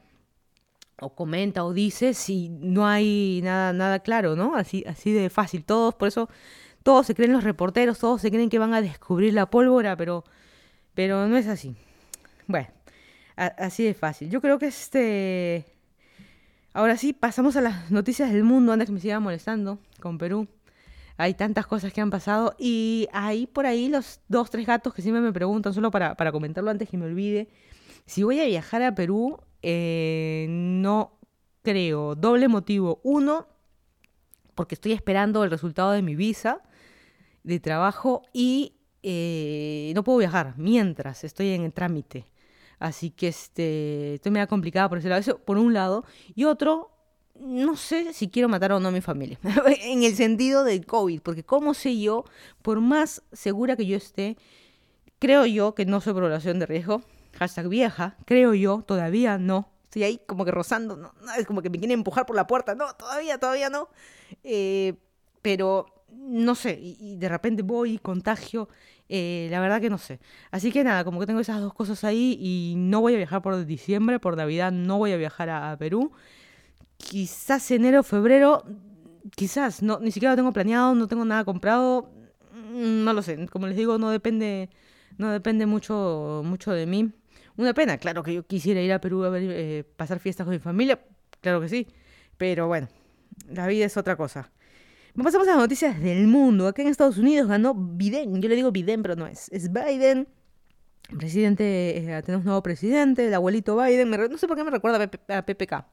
[1.00, 4.56] o comenta o dice si no hay nada, nada claro, ¿no?
[4.56, 5.64] Así, así de fácil.
[5.64, 6.28] Todos, por eso,
[6.82, 10.24] todos se creen los reporteros, todos se creen que van a descubrir la pólvora, pero
[10.98, 11.76] pero no es así.
[12.48, 12.66] Bueno,
[13.36, 14.30] así de fácil.
[14.30, 15.64] Yo creo que este...
[16.72, 20.48] Ahora sí, pasamos a las noticias del mundo antes que me siga molestando con Perú.
[21.16, 25.00] Hay tantas cosas que han pasado y hay por ahí los dos, tres gatos que
[25.00, 27.46] siempre me preguntan, solo para, para comentarlo antes que me olvide.
[28.04, 31.16] Si voy a viajar a Perú, eh, no
[31.62, 32.16] creo.
[32.16, 33.00] Doble motivo.
[33.04, 33.46] Uno,
[34.56, 36.60] porque estoy esperando el resultado de mi visa
[37.44, 42.26] de trabajo y eh, no puedo viajar mientras estoy en el trámite.
[42.78, 45.20] Así que este, estoy medio complicada por ese lado.
[45.20, 46.04] Eso por un lado.
[46.34, 46.90] Y otro,
[47.40, 49.38] no sé si quiero matar o no a mi familia.
[49.82, 51.20] en el sentido del COVID.
[51.22, 52.24] Porque como sé yo,
[52.62, 54.36] por más segura que yo esté,
[55.18, 57.02] creo yo que no soy población de riesgo.
[57.38, 58.16] Hashtag vieja.
[58.24, 59.68] Creo yo, todavía no.
[59.84, 60.96] Estoy ahí como que rozando.
[60.96, 62.74] No, es como que me quieren empujar por la puerta.
[62.74, 63.88] No, todavía, todavía no.
[64.44, 64.94] Eh,
[65.42, 68.68] pero no sé, y, de repente voy y contagio,
[69.08, 70.20] eh, la verdad que no sé.
[70.50, 73.42] Así que nada, como que tengo esas dos cosas ahí y no voy a viajar
[73.42, 76.12] por diciembre, por Navidad no voy a viajar a, Perú.
[76.96, 78.64] Quizás enero, febrero,
[79.36, 82.10] quizás, no, ni siquiera lo tengo planeado, no tengo nada comprado,
[82.52, 84.70] mm, no lo sé, como les digo, no depende,
[85.16, 87.12] no depende mucho, mucho de mí.
[87.56, 90.60] Una pena, claro que yo quisiera ir a Perú a eh, pasar fiestas con mi
[90.60, 91.00] familia,
[91.40, 91.88] claro que sí,
[92.36, 92.88] pero bueno,
[93.48, 94.50] la vida es otra cosa.
[95.22, 96.68] Pasamos a las noticias del mundo.
[96.68, 98.40] Acá en Estados Unidos ganó Biden.
[98.40, 99.48] Yo le digo Biden, pero no es.
[99.50, 100.28] Es Biden.
[101.18, 104.10] Presidente, eh, tenemos nuevo presidente, el abuelito Biden.
[104.10, 105.86] no sé por qué me recuerda a, PPK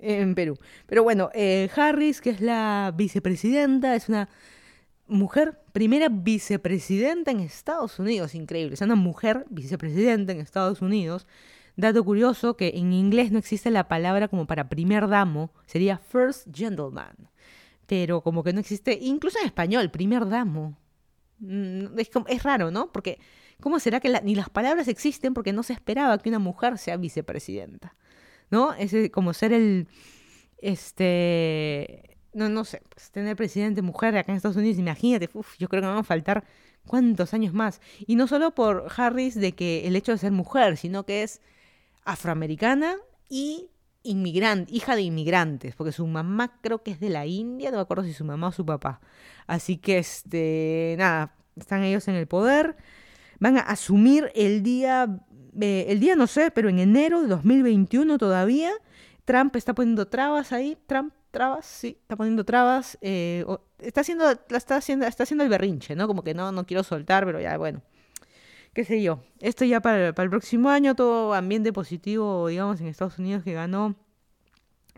[0.00, 0.58] en Perú.
[0.86, 4.28] Pero bueno, eh, Harris, que es la vicepresidenta, es una
[5.06, 8.34] mujer, primera vicepresidenta en Estados Unidos.
[8.34, 8.74] Increíble.
[8.74, 11.28] Es una mujer vicepresidenta en Estados Unidos.
[11.76, 16.48] Dato curioso que en inglés no existe la palabra como para primer damo, sería first
[16.52, 17.28] gentleman
[17.86, 20.76] pero como que no existe, incluso en español, primer damo.
[21.38, 22.92] Mm, es, es raro, ¿no?
[22.92, 23.18] Porque,
[23.60, 26.96] ¿cómo será que ni las palabras existen porque no se esperaba que una mujer sea
[26.96, 27.94] vicepresidenta?
[28.50, 28.74] ¿no?
[28.74, 29.88] Es como ser el,
[30.58, 35.68] este, no, no sé, pues tener presidente mujer acá en Estados Unidos, imagínate, uf, yo
[35.68, 36.44] creo que van a faltar
[36.86, 37.80] cuántos años más.
[38.06, 41.40] Y no solo por Harris de que el hecho de ser mujer, sino que es
[42.04, 42.96] afroamericana
[43.28, 43.68] y
[44.06, 47.82] inmigrante, hija de inmigrantes, porque su mamá creo que es de la India, no me
[47.82, 49.00] acuerdo si su mamá o su papá.
[49.46, 52.76] Así que, este, nada, están ellos en el poder.
[53.38, 55.20] Van a asumir el día,
[55.60, 58.72] eh, el día no sé, pero en enero de 2021 todavía.
[59.24, 60.78] Trump está poniendo trabas ahí.
[60.86, 62.96] Trump, trabas, sí, está poniendo trabas.
[63.02, 63.44] Eh,
[63.78, 66.06] está haciendo, está haciendo, está haciendo el berrinche, ¿no?
[66.06, 67.82] Como que no, no quiero soltar, pero ya, bueno
[68.76, 72.88] qué sé yo, esto ya para, para el próximo año, todo ambiente positivo, digamos, en
[72.88, 73.96] Estados Unidos que ganó.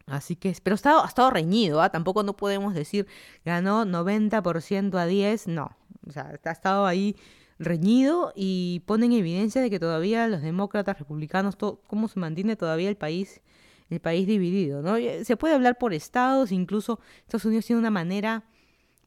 [0.06, 1.88] Así que, pero ha estado, ha estado reñido, ¿ah?
[1.88, 3.06] tampoco no podemos decir
[3.44, 5.76] ganó 90% a 10, no.
[6.08, 7.14] O sea, ha estado ahí
[7.60, 12.56] reñido y pone en evidencia de que todavía los demócratas, republicanos, todo, cómo se mantiene
[12.56, 13.42] todavía el país,
[13.90, 14.96] el país dividido, ¿no?
[15.22, 18.42] Se puede hablar por estados, incluso Estados Unidos tiene una manera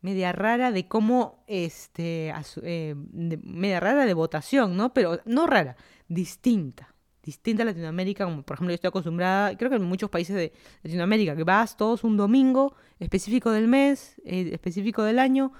[0.02, 2.34] media rara de cómo, este,
[2.64, 4.94] eh, media rara de votación, ¿no?
[4.94, 5.76] Pero no rara,
[6.08, 10.36] distinta, distinta a Latinoamérica, como por ejemplo yo estoy acostumbrada, creo que en muchos países
[10.36, 15.54] de Latinoamérica, que vas todos un domingo específico del mes, eh, específico del año,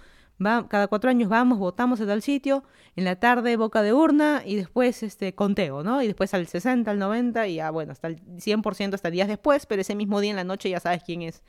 [0.44, 2.64] va, cada cuatro años vamos, votamos a tal sitio,
[2.96, 6.02] en la tarde boca de urna y después este conteo, ¿no?
[6.02, 9.68] Y después al 60, al 90 y ya, bueno, hasta el 100% hasta días después,
[9.68, 11.44] pero ese mismo día en la noche ya sabes quién es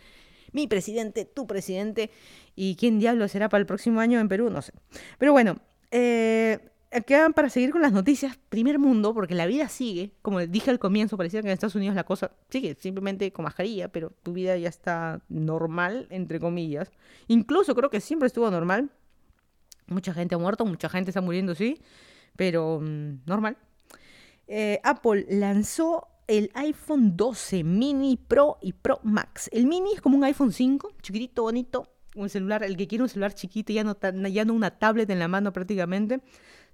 [0.52, 2.10] mi presidente, tu presidente,
[2.54, 4.72] y quién diablo será para el próximo año en Perú, no sé.
[5.18, 5.58] Pero bueno,
[5.90, 6.58] eh,
[7.06, 10.78] quedan para seguir con las noticias, primer mundo, porque la vida sigue, como dije al
[10.78, 14.56] comienzo, parecía que en Estados Unidos la cosa sigue simplemente con mascarilla, pero tu vida
[14.58, 16.90] ya está normal, entre comillas.
[17.28, 18.90] Incluso creo que siempre estuvo normal.
[19.86, 21.80] Mucha gente ha muerto, mucha gente está muriendo, sí,
[22.36, 23.56] pero mm, normal.
[24.46, 29.48] Eh, Apple lanzó el iPhone 12 mini Pro y Pro Max.
[29.52, 33.08] El mini es como un iPhone 5, chiquitito, bonito, un celular, el que quiere un
[33.08, 33.96] celular chiquito, ya no,
[34.28, 36.20] ya no una tablet en la mano prácticamente,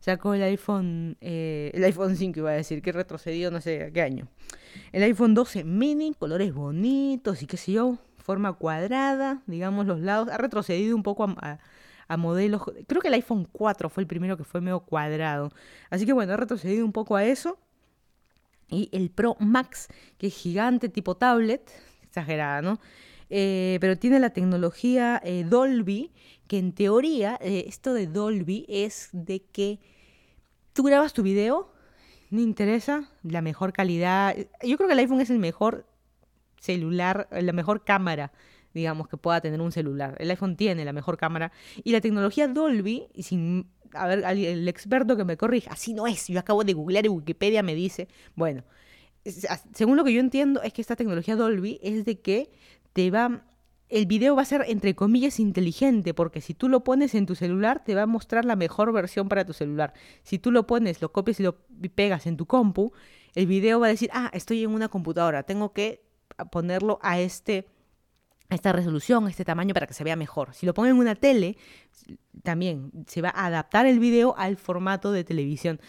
[0.00, 4.02] sacó el iPhone, eh, el iPhone 5 iba a decir, que retrocedió no sé qué
[4.02, 4.28] año.
[4.92, 10.28] El iPhone 12 mini, colores bonitos y qué sé yo, forma cuadrada, digamos los lados,
[10.28, 14.44] ha retrocedido un poco a modelos, creo que el iPhone 4 fue el primero que
[14.44, 15.52] fue medio cuadrado,
[15.90, 17.58] así que bueno, ha retrocedido un poco a eso
[18.70, 21.70] y el Pro Max, que es gigante tipo tablet,
[22.02, 22.80] exagerada, ¿no?
[23.30, 26.12] Eh, pero tiene la tecnología eh, Dolby,
[26.46, 29.80] que en teoría, eh, esto de Dolby es de que
[30.72, 31.72] tú grabas tu video,
[32.30, 34.34] no interesa, la mejor calidad.
[34.62, 35.86] Yo creo que el iPhone es el mejor
[36.58, 38.32] celular, la mejor cámara,
[38.74, 40.16] digamos, que pueda tener un celular.
[40.18, 41.52] El iPhone tiene la mejor cámara.
[41.84, 46.28] Y la tecnología Dolby, sin a ver, el experto que me corrija, así no es,
[46.28, 48.64] yo acabo de googlear y Wikipedia me dice, bueno,
[49.74, 52.50] según lo que yo entiendo es que esta tecnología Dolby es de que
[52.92, 53.44] te va,
[53.88, 57.34] el video va a ser entre comillas inteligente, porque si tú lo pones en tu
[57.34, 59.92] celular te va a mostrar la mejor versión para tu celular.
[60.22, 61.56] Si tú lo pones, lo copias y lo
[61.94, 62.92] pegas en tu compu,
[63.34, 66.02] el video va a decir, ah, estoy en una computadora, tengo que
[66.50, 67.66] ponerlo a este
[68.50, 70.54] esta resolución, este tamaño para que se vea mejor.
[70.54, 71.56] Si lo pongo en una tele,
[72.42, 75.80] también se va a adaptar el video al formato de televisión.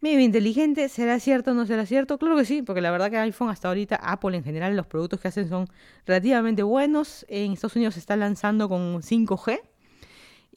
[0.00, 2.18] Medio inteligente, ¿será cierto o no será cierto?
[2.18, 5.20] Claro que sí, porque la verdad que iPhone hasta ahorita, Apple en general, los productos
[5.20, 5.68] que hacen son
[6.06, 7.26] relativamente buenos.
[7.28, 9.60] En Estados Unidos se está lanzando con 5G.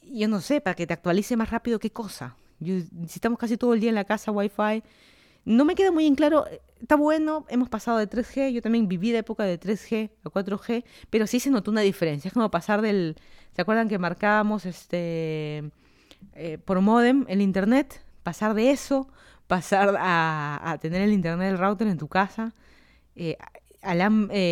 [0.02, 2.38] Yo no sé, para que te actualice más rápido, ¿qué cosa?
[2.62, 4.82] Si estamos casi todo el día en la casa, Wi-Fi,
[5.46, 8.88] no me queda muy en claro, eh, está bueno, hemos pasado de 3G, yo también
[8.88, 12.50] viví la época de 3G a 4G, pero sí se notó una diferencia, es como
[12.50, 13.16] pasar del,
[13.56, 15.72] ¿se acuerdan que marcábamos este
[16.34, 18.02] eh, por modem el internet?
[18.24, 19.10] Pasar de eso,
[19.48, 22.54] pasar a, tener el internet del router en tu casa,
[23.16, 23.38] eh,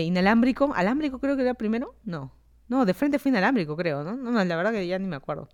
[0.05, 2.33] inalámbrico, alámbrico creo que era primero, no,
[2.67, 4.15] no, de frente fue inalámbrico creo, ¿no?
[4.15, 5.47] No, la verdad que ya ni me acuerdo.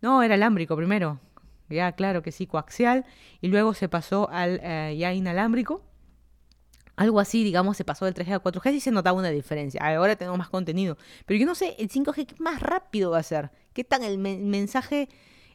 [0.00, 1.18] No, era alámbrico primero
[1.68, 3.04] ya claro que sí, coaxial,
[3.40, 5.82] y luego se pasó al eh, ya inalámbrico.
[6.96, 9.80] Algo así, digamos, se pasó del 3G al 4G y se notaba una diferencia.
[9.80, 10.98] Ahora tenemos más contenido.
[11.26, 13.52] Pero yo no sé, el 5G, ¿qué más rápido va a ser?
[13.72, 15.08] ¿Qué tan el mensaje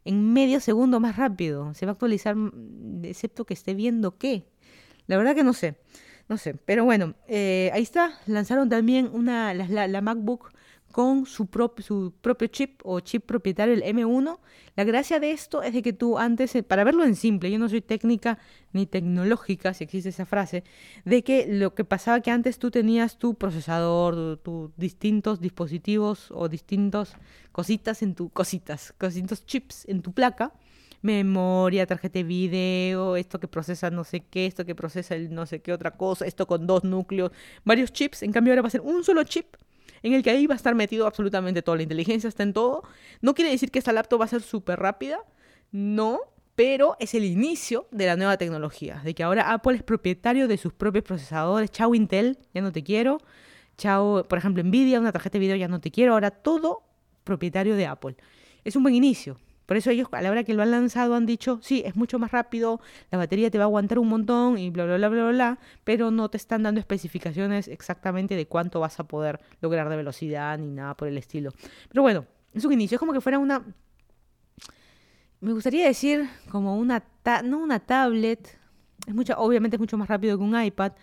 [0.06, 1.74] en medio segundo más rápido?
[1.74, 4.48] ¿Se va a actualizar mm, excepto que esté viendo qué?
[5.08, 5.76] La verdad que no sé.
[6.30, 6.54] No sé.
[6.54, 8.18] Pero bueno, eh, ahí está.
[8.26, 10.54] Lanzaron también una, la MacBook
[10.94, 14.40] con su, propio chip o chip propietario, el M1.
[14.76, 17.58] La gracia de esto es de que tú antes, eh, para verlo en simple, yo
[17.58, 18.38] no soy técnica
[18.74, 20.64] ni tecnológica, si existe esa frase,
[21.04, 26.48] de que lo que pasaba que antes tú tenías tu procesador, tus distintos dispositivos o
[26.48, 27.14] distintos
[27.52, 30.54] cositas en tu cositas, distintos chips en tu placa,
[31.02, 35.48] memoria, tarjeta de video, esto que procesa no sé qué, esto que procesa el no
[35.48, 37.32] sé qué otra cosa, esto con dos núcleos,
[37.66, 38.22] varios chips.
[38.22, 39.56] En cambio ahora va a ser un solo chip
[40.04, 41.76] en el que ahí va a estar metido absolutamente todo.
[41.78, 42.84] La inteligencia está en todo.
[43.22, 45.20] No quiere decir que esta laptop va a ser súper rápida,
[45.72, 46.20] no,
[46.56, 50.58] pero es el inicio de la nueva tecnología, de que ahora Apple es propietario de
[50.58, 51.72] sus propios procesadores.
[51.72, 53.18] Chao Intel, ya no te quiero.
[53.78, 56.14] Chao, por ejemplo, Nvidia, una tarjeta de video ya no te quiero.
[56.14, 56.84] Ahora todo
[57.24, 58.18] propietario de Apple.
[58.64, 59.40] Es un buen inicio.
[59.66, 62.20] Por eso ellos a la hora que lo han lanzado han dicho, sí, es mucho
[62.20, 65.30] más rápido, la batería te va a aguantar un montón y bla, bla, bla, bla,
[65.30, 69.96] bla, pero no te están dando especificaciones exactamente de cuánto vas a poder lograr de
[69.96, 71.52] velocidad ni nada por el estilo.
[71.90, 73.64] Pero bueno, es un inicio, es como que fuera una...
[75.40, 77.04] Me gustaría decir como una...
[77.44, 78.58] no una tablet,
[79.08, 80.94] es mucho, obviamente es mucho más rápido que un iPad,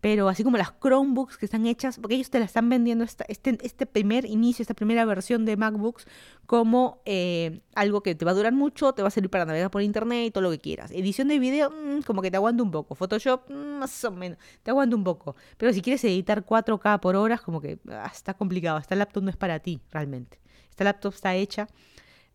[0.00, 3.58] pero así como las Chromebooks que están hechas, porque ellos te la están vendiendo este,
[3.62, 6.06] este primer inicio, esta primera versión de MacBooks
[6.46, 9.70] como eh, algo que te va a durar mucho, te va a servir para navegar
[9.70, 10.90] por internet y todo lo que quieras.
[10.90, 12.94] Edición de video, mm, como que te aguanta un poco.
[12.94, 15.36] Photoshop, mm, más o menos, te aguanta un poco.
[15.58, 18.78] Pero si quieres editar 4K por horas, como que ah, está complicado.
[18.78, 20.40] Esta laptop no es para ti, realmente.
[20.70, 21.68] Esta laptop está hecha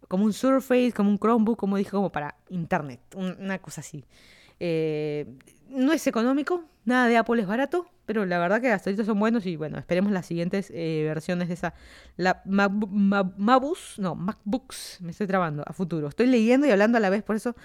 [0.08, 4.06] como un Surface, como un Chromebook, como dije, como para internet, una cosa así.
[4.60, 5.26] Eh,
[5.70, 9.20] no es económico, nada de Apple es barato, pero la verdad que hasta ahorita son
[9.20, 11.74] buenos y bueno, esperemos las siguientes eh, versiones de esa.
[12.18, 16.08] La Mabus, no, MacBooks, me estoy trabando a futuro.
[16.08, 17.56] Estoy leyendo y hablando a la vez, por eso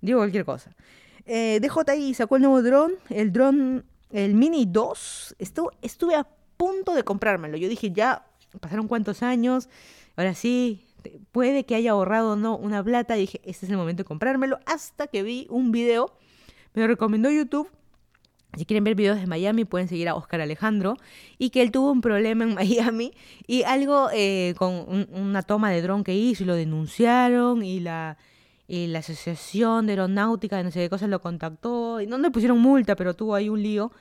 [0.00, 0.76] digo cualquier cosa.
[1.24, 5.36] Eh, DJI sacó el nuevo dron, el dron, el Mini 2.
[5.38, 7.56] estuve a punto de comprármelo.
[7.56, 8.26] Yo dije, ya
[8.60, 9.68] pasaron cuántos años,
[10.16, 10.86] ahora sí,
[11.32, 13.16] puede que haya ahorrado o no una plata.
[13.16, 14.60] Y dije, este es el momento de comprármelo.
[14.66, 16.16] Hasta que vi un video
[16.76, 17.68] me recomendó YouTube.
[18.56, 20.96] Si quieren ver videos de Miami, pueden seguir a Oscar Alejandro.
[21.38, 23.12] Y que él tuvo un problema en Miami
[23.46, 28.16] y algo eh, con una toma de dron que hizo y lo denunciaron y la,
[28.68, 32.00] la Asociación de Aeronáutica de no sé qué cosas lo contactó.
[32.00, 33.92] Y no le pusieron multa, pero tuvo ahí un lío.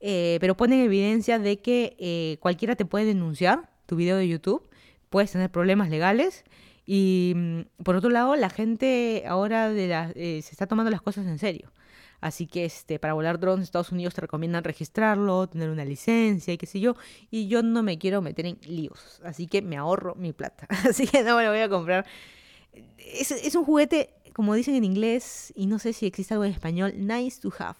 [0.00, 4.68] Eh, pero ponen evidencia de que eh, cualquiera te puede denunciar tu video de YouTube.
[5.10, 6.44] Puedes tener problemas legales.
[6.86, 11.26] Y mm, por otro lado, la gente ahora de la, se está tomando las cosas
[11.26, 11.72] en serio.
[12.24, 16.54] Así que este, para volar drones en Estados Unidos te recomiendan registrarlo, tener una licencia
[16.54, 16.96] y qué sé yo.
[17.30, 19.20] Y yo no me quiero meter en líos.
[19.22, 20.66] Así que me ahorro mi plata.
[20.88, 22.06] Así que no me lo voy a comprar.
[22.96, 26.52] Es, es un juguete, como dicen en inglés, y no sé si existe algo en
[26.52, 27.76] español, nice to have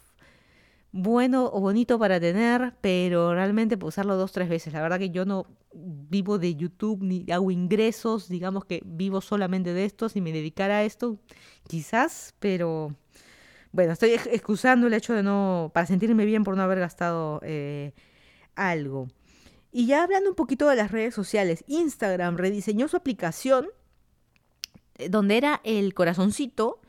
[0.92, 4.74] bueno o bonito para tener, pero realmente puedo usarlo dos, tres veces.
[4.74, 9.72] La verdad que yo no vivo de YouTube ni hago ingresos, digamos que vivo solamente
[9.72, 11.18] de esto, si me dedicara a esto,
[11.66, 12.94] quizás, pero
[13.74, 17.92] bueno, estoy excusando el hecho de no, para sentirme bien por no haber gastado eh,
[18.54, 19.08] algo.
[19.72, 23.66] Y ya hablando un poquito de las redes sociales, Instagram rediseñó su aplicación
[24.94, 26.82] eh, donde era el corazoncito.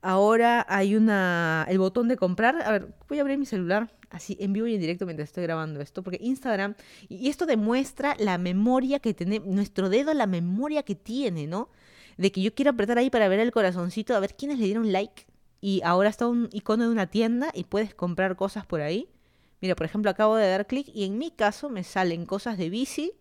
[0.00, 2.60] Ahora hay una el botón de comprar.
[2.62, 5.44] A ver, voy a abrir mi celular así en vivo y en directo mientras estoy
[5.44, 6.74] grabando esto, porque Instagram
[7.08, 11.70] y esto demuestra la memoria que tiene nuestro dedo, la memoria que tiene, ¿no?
[12.16, 14.90] De que yo quiero apretar ahí para ver el corazoncito, a ver quiénes le dieron
[14.90, 15.24] like
[15.62, 19.08] y ahora está un icono de una tienda y puedes comprar cosas por ahí.
[19.60, 22.68] Mira, por ejemplo, acabo de dar clic y en mi caso me salen cosas de
[22.68, 23.12] bici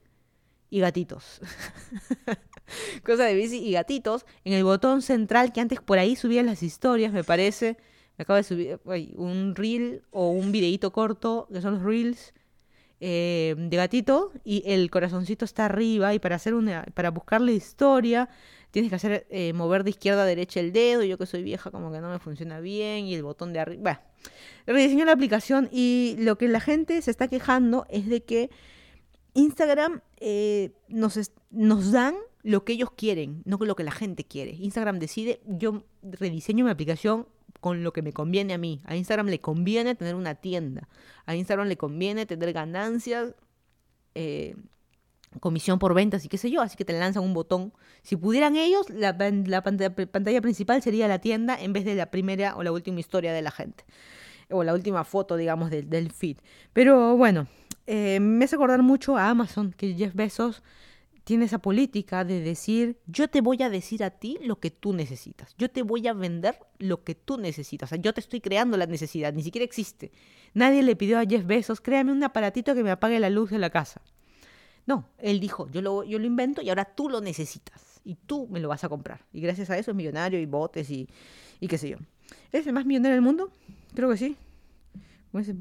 [0.71, 1.39] y gatitos.
[3.05, 6.63] cosas de bici y gatitos en el botón central que antes por ahí subían las
[6.63, 7.77] historias, me parece.
[8.17, 8.79] Me acabo de subir
[9.15, 12.33] un reel o un videíto corto, que son los reels
[12.99, 18.29] eh, de gatito, y el corazoncito está arriba y para hacer una, para buscarle historia
[18.71, 21.71] tienes que hacer eh, mover de izquierda a derecha el dedo, yo que soy vieja
[21.71, 23.81] como que no me funciona bien, y el botón de arriba.
[23.81, 23.99] Bueno,
[24.65, 28.49] rediseñó la aplicación y lo que la gente se está quejando es de que
[29.33, 34.51] Instagram eh, nos, nos dan lo que ellos quieren, no lo que la gente quiere.
[34.51, 37.27] Instagram decide, yo rediseño mi aplicación
[37.59, 38.81] con lo que me conviene a mí.
[38.85, 40.87] A Instagram le conviene tener una tienda.
[41.25, 43.35] A Instagram le conviene tener ganancias.
[44.15, 44.55] Eh,
[45.39, 47.73] comisión por ventas y qué sé yo, así que te lanzan un botón.
[48.01, 52.63] Si pudieran ellos, la, pantalla, principal sería la tienda en vez de la primera o
[52.63, 53.85] la última historia de la gente.
[54.49, 56.37] O la última foto, digamos, del, feed.
[56.73, 57.47] Pero bueno,
[57.87, 60.61] eh, me hace acordar mucho a Amazon, que Jeff Bezos
[61.23, 64.91] tiene esa política de decir, yo te voy a decir a ti lo que tú
[64.91, 68.41] necesitas, yo te voy a vender lo que tú necesitas, o sea, yo te estoy
[68.41, 70.11] creando la necesidad, ni siquiera existe.
[70.53, 73.59] Nadie le pidió a Jeff Bezos, créame un aparatito que me apague la luz de
[73.59, 74.01] la casa.
[74.85, 78.47] No, él dijo, yo lo, yo lo invento y ahora tú lo necesitas y tú
[78.49, 79.25] me lo vas a comprar.
[79.31, 81.07] Y gracias a eso es millonario y botes y,
[81.59, 81.97] y qué sé yo.
[82.51, 83.51] ¿Es el más millonario del mundo?
[83.93, 84.37] Creo que sí.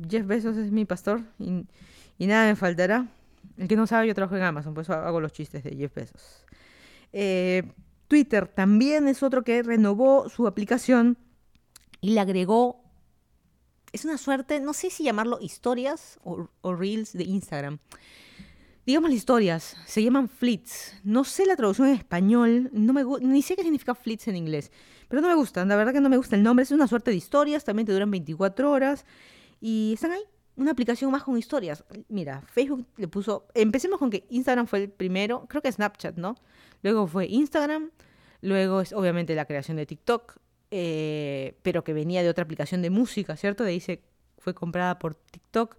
[0.08, 3.08] Jeff Bezos es mi pastor y, nada me faltará.
[3.56, 5.94] El que no sabe, yo trabajo en Amazon, por eso hago los chistes de Jeff
[5.94, 6.44] Bezos.
[7.12, 7.62] Eh,
[8.08, 11.16] Twitter también es otro que renovó su aplicación
[12.00, 12.82] y le agregó,
[13.92, 17.78] es una suerte, no sé si llamarlo historias o, reels de Instagram.
[18.90, 20.96] Digamos las historias, se llaman flits.
[21.04, 24.72] No sé la traducción en español, no me ni sé qué significa flits en inglés,
[25.06, 26.64] pero no me gustan, la verdad que no me gusta el nombre.
[26.64, 29.06] Es una suerte de historias, también te duran 24 horas
[29.60, 30.22] y están ahí.
[30.56, 31.84] Una aplicación más con historias.
[32.08, 33.46] Mira, Facebook le puso.
[33.54, 36.34] Empecemos con que Instagram fue el primero, creo que Snapchat, ¿no?
[36.82, 37.92] Luego fue Instagram,
[38.40, 40.36] luego es obviamente la creación de TikTok,
[40.72, 43.62] eh, pero que venía de otra aplicación de música, ¿cierto?
[43.62, 44.02] De ahí se
[44.38, 45.76] fue comprada por TikTok.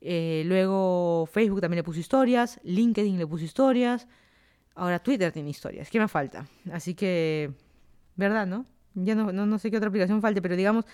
[0.00, 4.06] Eh, luego Facebook también le puso historias, LinkedIn le puso historias,
[4.74, 5.90] ahora Twitter tiene historias.
[5.90, 6.46] ¿Qué me falta?
[6.72, 7.52] Así que,
[8.14, 8.66] ¿verdad, no?
[8.94, 10.84] Ya no, no, no sé qué otra aplicación falte, pero digamos,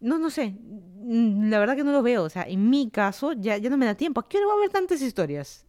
[0.00, 0.54] no, no sé.
[1.02, 2.24] Mm, la verdad que no lo veo.
[2.24, 4.20] O sea, en mi caso ya, ya no me da tiempo.
[4.20, 5.66] ¿A qué hora va a haber tantas historias?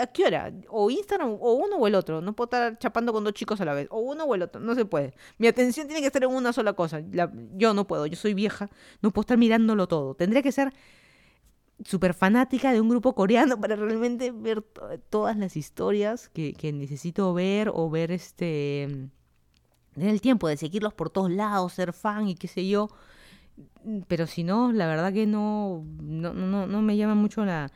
[0.00, 0.52] ¿A qué hora?
[0.68, 2.20] O Instagram, o uno o el otro.
[2.20, 3.88] No puedo estar chapando con dos chicos a la vez.
[3.90, 4.60] O uno o el otro.
[4.60, 5.14] No se puede.
[5.38, 7.02] Mi atención tiene que estar en una sola cosa.
[7.56, 8.06] yo no puedo.
[8.06, 8.68] Yo soy vieja.
[9.00, 10.14] No puedo estar mirándolo todo.
[10.14, 10.72] Tendría que ser
[11.84, 14.62] súper fanática de un grupo coreano para realmente ver
[15.10, 19.08] todas las historias que, que necesito ver o ver este...
[19.94, 22.90] Tener el tiempo de seguirlos por todos lados, ser fan y qué sé yo
[24.08, 27.70] pero si no, la verdad que no, no, no, no me llama mucho la,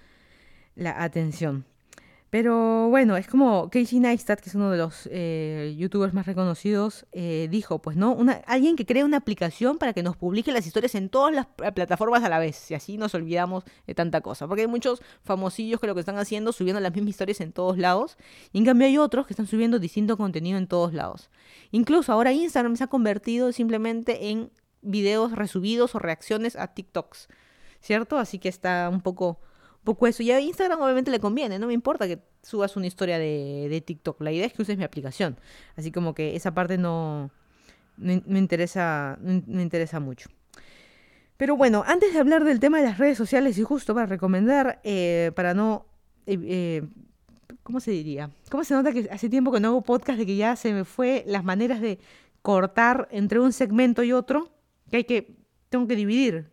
[0.74, 1.64] la, atención.
[2.34, 7.06] Pero bueno, es como Casey Neistat, que es uno de los eh, youtubers más reconocidos,
[7.12, 8.18] eh, dijo, pues no,
[8.48, 12.24] alguien que crea una aplicación para que nos publique las historias en todas las plataformas
[12.24, 14.48] a la vez, y así nos olvidamos de tanta cosa.
[14.48, 17.78] Porque hay muchos famosillos que lo que están haciendo, subiendo las mismas historias en todos
[17.78, 18.18] lados,
[18.52, 21.30] y en cambio hay otros que están subiendo distinto contenido en todos lados.
[21.70, 24.50] Incluso ahora Instagram se ha convertido simplemente en
[24.82, 27.28] videos resubidos o reacciones a TikToks,
[27.80, 28.18] ¿cierto?
[28.18, 29.38] Así que está un poco,
[29.84, 30.22] poco eso.
[30.22, 33.80] Y a Instagram obviamente le conviene, no me importa que subas una historia de, de
[33.80, 35.38] TikTok, la idea es que uses mi aplicación.
[35.76, 37.30] Así como que esa parte no,
[37.96, 40.28] me, interesa, me interesa mucho.
[41.36, 44.80] Pero bueno, antes de hablar del tema de las redes sociales y justo para recomendar,
[44.84, 45.86] eh, para no...
[46.26, 46.82] Eh, eh,
[47.62, 48.30] ¿Cómo se diría?
[48.50, 50.84] ¿Cómo se nota que hace tiempo que no hago podcast de que ya se me
[50.84, 51.98] fue las maneras de
[52.42, 54.50] cortar entre un segmento y otro?
[54.90, 55.36] que hay que,
[55.70, 56.52] tengo que dividir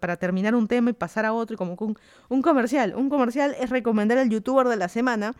[0.00, 1.98] para terminar un tema y pasar a otro, como un,
[2.28, 2.94] un comercial.
[2.96, 5.34] Un comercial es recomendar al youtuber de la semana.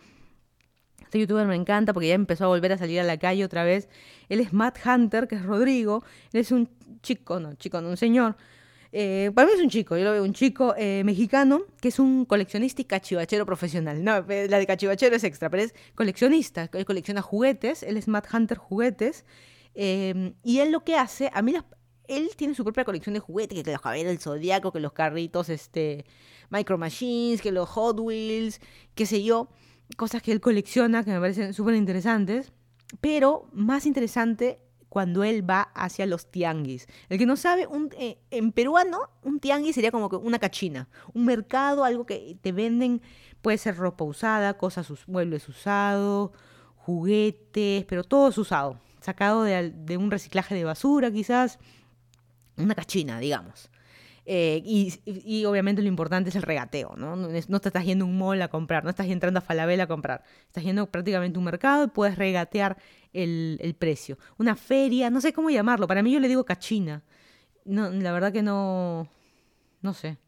[1.03, 3.65] Este youtuber me encanta porque ya empezó a volver a salir a la calle otra
[3.65, 3.89] vez.
[4.29, 6.05] Él es Matt Hunter, que es Rodrigo.
[6.33, 6.69] Él es un
[7.03, 8.37] chico, no, chico, no, un señor.
[8.93, 11.99] Eh, para mí es un chico, yo lo veo un chico eh, mexicano que es
[11.99, 14.03] un coleccionista y cachivachero profesional.
[14.03, 16.71] No, eh, la de cachivachero es extra, pero es coleccionista.
[16.73, 19.25] Él colecciona juguetes, él es Matt Hunter Juguetes.
[19.75, 21.65] y él lo que hace, a mí las,
[22.09, 25.49] él tiene su propia colección de juguetes, que los caballeros del zodiaco, que los carritos,
[25.49, 26.05] este,
[26.51, 28.61] Micro Machines, que los Hot Wheels,
[28.95, 29.49] qué sé yo,
[29.97, 32.53] cosas que él colecciona que me parecen súper interesantes,
[33.01, 36.87] pero más interesante cuando él va hacia los tianguis.
[37.09, 41.27] El que no sabe, un, eh, en peruano, un tianguis sería como una cachina, un
[41.27, 43.03] mercado, algo que te venden,
[43.43, 46.31] puede ser ropa usada, cosas, muebles usados,
[46.77, 51.59] juguetes, pero todo es usado, sacado de, de un reciclaje de basura quizás
[52.57, 53.71] una cachina, digamos.
[54.29, 57.15] Eh, y, obviamente lo importante es el regateo, ¿no?
[57.15, 59.87] No, te estás yendo a un mall a comprar, no estás entrando a Falabella a
[59.87, 62.77] comprar, estás yendo prácticamente a un mercado y puedes regatear
[63.13, 64.19] el, precio.
[64.37, 67.05] Una feria, no sé cómo llamarlo, para mí yo le digo cachina.
[67.65, 69.09] No, la verdad que no,
[69.81, 70.19] no sé,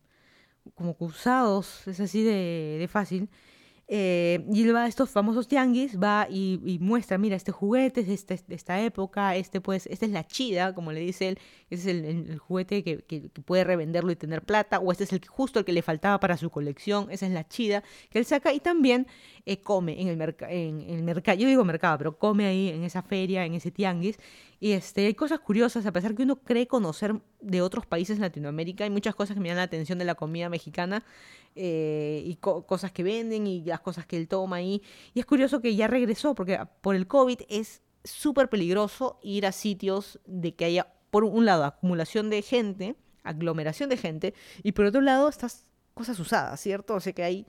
[0.75, 3.29] como cruzados, es así de, de fácil.
[3.91, 8.27] Eh, y él va a estos famosos tianguis, va y, muestra, mira, este juguete es
[8.27, 11.39] de, de, esta época, este pues, esta es la chida, como le dice él,
[11.71, 15.27] ese es el, juguete que, que, puede revenderlo y tener plata, o este es el
[15.27, 18.53] justo el que le faltaba para su colección, esa es la chida que él saca,
[18.53, 19.07] y también
[19.47, 23.01] eh, come en el, en el mercado, yo digo mercado, pero come ahí en esa
[23.03, 24.19] feria, en ese tianguis,
[24.61, 28.23] y este, hay cosas curiosas, a pesar que uno cree conocer de otros países en
[28.23, 31.05] Latinoamérica, hay muchas cosas que me llaman la atención de la comida mexicana
[31.55, 34.83] eh, y cosas que venden y las cosas que él toma ahí.
[35.15, 39.53] Y es curioso que ya regresó, porque por el COVID es súper peligroso ir a
[39.53, 44.35] sitios de que haya, por un lado, acumulación de gente, aglomeración de gente,
[44.65, 46.95] y por otro lado, estas cosas usadas, ¿cierto?
[46.95, 47.47] O sea que hay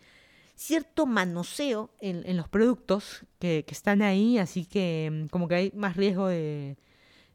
[0.55, 5.71] cierto manoseo en, los productos que, que, están ahí, así que mm, como que hay
[5.73, 6.77] más riesgo de,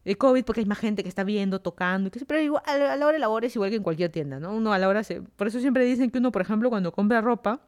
[0.05, 3.15] de COVID porque hay más gente que está viendo, tocando, pero igual, a la hora
[3.15, 4.55] de labor es igual que en cualquier tienda, ¿no?
[4.55, 5.23] Uno a la hora se...
[5.23, 7.61] Por eso siempre dicen que uno, por ejemplo, cuando compra ropa,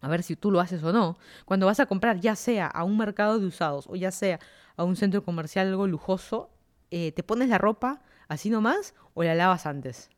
[0.00, 2.84] a ver si tú lo haces o no, cuando vas a comprar ya sea a
[2.84, 4.38] un mercado de usados o ya sea
[4.76, 6.50] a un centro comercial algo lujoso,
[6.90, 10.10] eh, te pones la ropa así nomás o la lavas antes.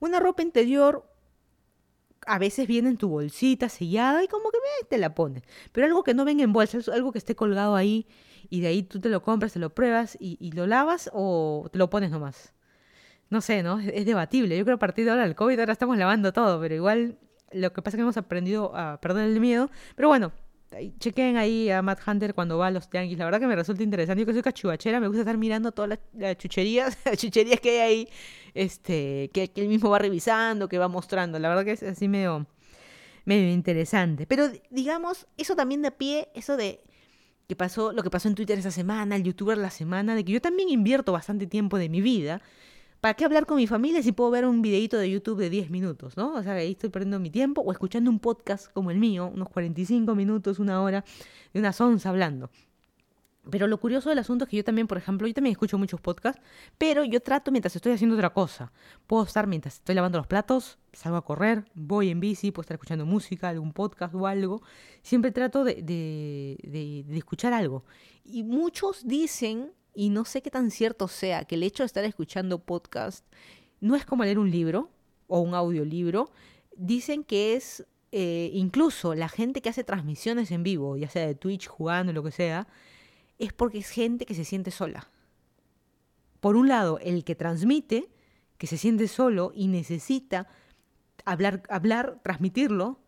[0.00, 1.08] Una ropa interior
[2.26, 5.42] a veces viene en tu bolsita sellada y como que eh, te la pones.
[5.72, 8.06] Pero algo que no venga en bolsa, algo que esté colgado ahí
[8.50, 11.78] y de ahí tú te lo compras, te lo pruebas y, lo lavas o te
[11.78, 12.54] lo pones nomás.
[13.30, 13.78] No sé, ¿no?
[13.78, 14.56] Es, debatible.
[14.56, 17.18] Yo creo que a partir de ahora del COVID ahora estamos lavando todo, pero igual
[17.52, 19.70] lo que pasa es que hemos aprendido a perder el miedo.
[19.96, 20.32] Pero bueno,
[20.98, 23.18] chequen ahí a Matt Hunter cuando va a los tianguis.
[23.18, 24.20] La verdad que me resulta interesante.
[24.20, 27.78] Yo que soy cachubachera, me gusta estar mirando todas las, chucherías, las chucherías que hay
[27.78, 28.08] ahí,
[28.54, 31.38] este, que, él mismo va revisando, que va mostrando.
[31.38, 32.46] La verdad que es así medio,
[33.24, 34.26] medio interesante.
[34.26, 36.82] Pero digamos, eso también da pie, eso de
[37.48, 40.32] que pasó, lo que pasó en Twitter esa semana, el youtuber la semana, de que
[40.32, 42.42] yo también invierto bastante tiempo de mi vida
[43.00, 45.70] ¿Para qué hablar con mi familia si puedo ver un videito de YouTube de 10
[45.70, 46.34] minutos, ¿no?
[46.34, 49.48] O sea, ahí estoy perdiendo mi tiempo o escuchando un podcast como el mío, unos
[49.50, 51.04] 45 minutos, una hora,
[51.52, 52.50] de una onza hablando.
[53.50, 56.00] Pero lo curioso del asunto es que yo también, por ejemplo, yo también escucho muchos
[56.00, 56.40] podcasts,
[56.76, 58.72] pero yo trato mientras estoy haciendo otra cosa.
[59.06, 62.74] Puedo estar mientras estoy lavando los platos, salgo a correr, voy en bici, puedo estar
[62.74, 64.62] escuchando música, algún podcast o algo.
[65.02, 67.84] Siempre trato de, de, de escuchar algo.
[68.24, 72.04] Y muchos dicen y no sé qué tan cierto sea que el hecho de estar
[72.04, 73.24] escuchando podcast
[73.80, 74.90] no es como leer un libro
[75.26, 76.30] o un audiolibro.
[76.76, 81.34] Dicen que es eh, incluso la gente que hace transmisiones en vivo, ya sea de
[81.34, 82.68] Twitch, jugando, lo que sea,
[83.38, 85.10] es porque es gente que se siente sola.
[86.40, 88.08] Por un lado, el que transmite,
[88.58, 90.48] que se siente solo y necesita
[91.24, 93.00] hablar, hablar, transmitirlo,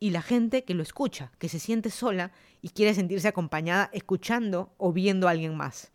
[0.00, 4.74] y la gente que lo escucha, que se siente sola y quiere sentirse acompañada escuchando
[4.76, 5.92] o viendo a alguien más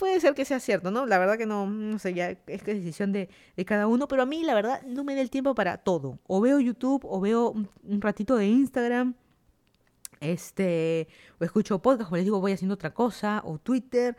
[0.00, 1.04] puede ser que sea cierto, ¿no?
[1.04, 3.28] La verdad que no, no sé, ya es que decisión de,
[3.66, 6.18] cada uno, pero a mí la verdad no me da el tiempo para todo.
[6.26, 9.14] O veo YouTube, o veo un, ratito de Instagram,
[10.20, 11.08] este,
[11.40, 14.16] o escucho podcast, o les digo voy haciendo otra cosa, o Twitter.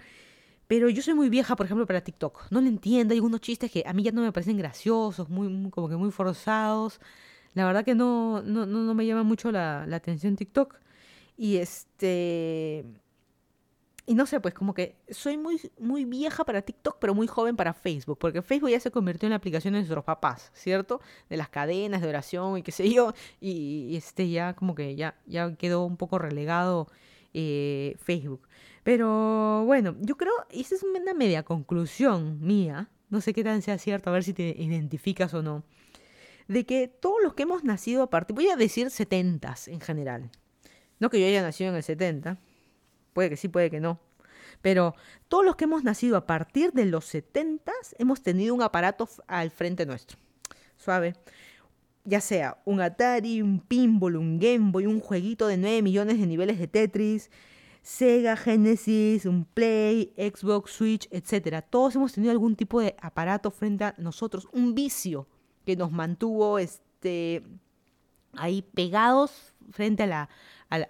[0.68, 2.52] Pero yo soy muy vieja, por ejemplo, para TikTok.
[2.52, 5.70] No le entiendo, hay algunos chistes que a mí ya no me parecen graciosos, muy,
[5.70, 7.00] como que muy forzados.
[7.54, 10.76] La verdad que no, no, no, me llama mucho la, la atención TikTok.
[11.38, 12.86] Y este
[14.06, 17.56] y no sé, pues como que soy muy, muy vieja para TikTok, pero muy joven
[17.56, 21.02] para Facebook, porque Facebook ya se convirtió en la aplicación de nuestros papás, ¿cierto?
[21.30, 25.16] De las cadenas de oración y qué sé yo, y, este ya como que ya,
[25.28, 26.88] ya quedó un poco relegado
[27.34, 28.48] eh, Facebook.
[28.84, 33.78] Pero bueno, yo creo, esa es una media conclusión mía, no sé qué tan sea
[33.78, 35.64] cierto, a ver si te identificas o no,
[36.48, 40.32] de que todos los que hemos nacido a partir, voy a decir setentas en general,
[41.00, 42.40] no que yo haya nacido en el 70,
[43.14, 44.00] Puede que sí, puede que no.
[44.62, 44.96] Pero
[45.28, 49.52] todos los que hemos nacido a partir de los 70 hemos tenido un aparato al
[49.52, 50.18] frente nuestro.
[50.78, 51.16] Suave.
[52.04, 56.26] Ya sea un Atari, un Pinball, un Game Boy, un jueguito de 9 millones de
[56.26, 57.30] niveles de Tetris,
[57.84, 61.64] Sega, Genesis, un Play, Xbox, Switch, etc.
[61.68, 65.28] Todos hemos tenido algún tipo de aparato frente a nosotros, un vicio
[65.66, 67.44] que nos mantuvo este,
[68.34, 70.30] ahí pegados frente a la,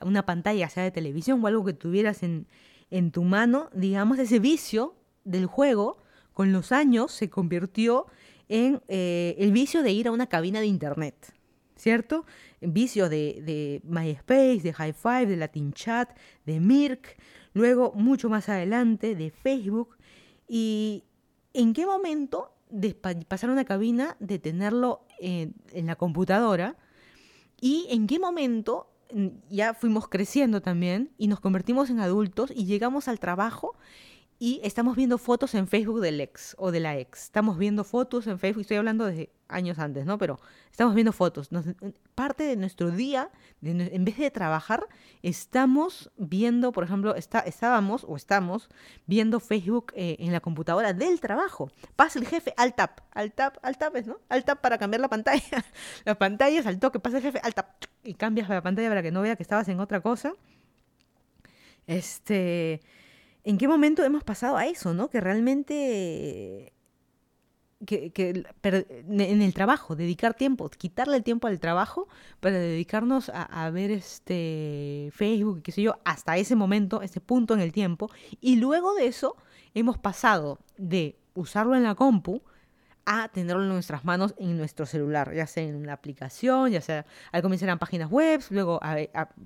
[0.01, 2.47] una pantalla, sea de televisión o algo que tuvieras en,
[2.89, 5.97] en tu mano, digamos, ese vicio del juego
[6.33, 8.05] con los años se convirtió
[8.49, 11.33] en eh, el vicio de ir a una cabina de internet,
[11.75, 12.25] ¿cierto?
[12.59, 17.17] Vicio de, de MySpace, de High Five, de Latin Chat, de Mirk,
[17.53, 19.97] luego mucho más adelante de Facebook.
[20.47, 21.05] ¿Y
[21.53, 26.75] en qué momento de pasar a una cabina, de tenerlo en la computadora?
[27.59, 28.90] ¿Y en qué momento
[29.49, 33.75] ya fuimos creciendo también y nos convertimos en adultos y llegamos al trabajo
[34.41, 37.25] y estamos viendo fotos en Facebook del ex o de la ex.
[37.25, 40.17] Estamos viendo fotos en Facebook, estoy hablando de años antes, ¿no?
[40.17, 40.39] Pero
[40.71, 41.49] estamos viendo fotos.
[42.15, 43.29] parte de nuestro día,
[43.61, 44.87] en vez de trabajar,
[45.21, 48.67] estamos viendo, por ejemplo, está, estábamos o estamos
[49.05, 51.69] viendo Facebook eh, en la computadora del trabajo.
[51.95, 54.21] Pasa el jefe al tap, al tap, al tap, ¿no?
[54.27, 55.63] Al tap para cambiar la pantalla.
[56.03, 59.11] la pantalla al toque, pasa el jefe al tap y cambias la pantalla para que
[59.11, 60.33] no vea que estabas en otra cosa.
[61.85, 62.81] Este
[63.43, 65.09] ¿En qué momento hemos pasado a eso, no?
[65.09, 66.73] Que realmente
[67.85, 72.07] que, en el trabajo, dedicar tiempo, quitarle el tiempo al trabajo
[72.39, 77.61] para dedicarnos a, ver este Facebook, qué sé yo, hasta ese momento, ese punto en
[77.61, 78.09] el tiempo.
[78.39, 79.35] Y luego de eso
[79.73, 82.41] hemos pasado de usarlo en la compu
[83.05, 87.05] a tenerlo en nuestras manos en nuestro celular, ya sea en una aplicación, ya sea
[87.31, 88.97] al comienzo eran páginas web, luego a,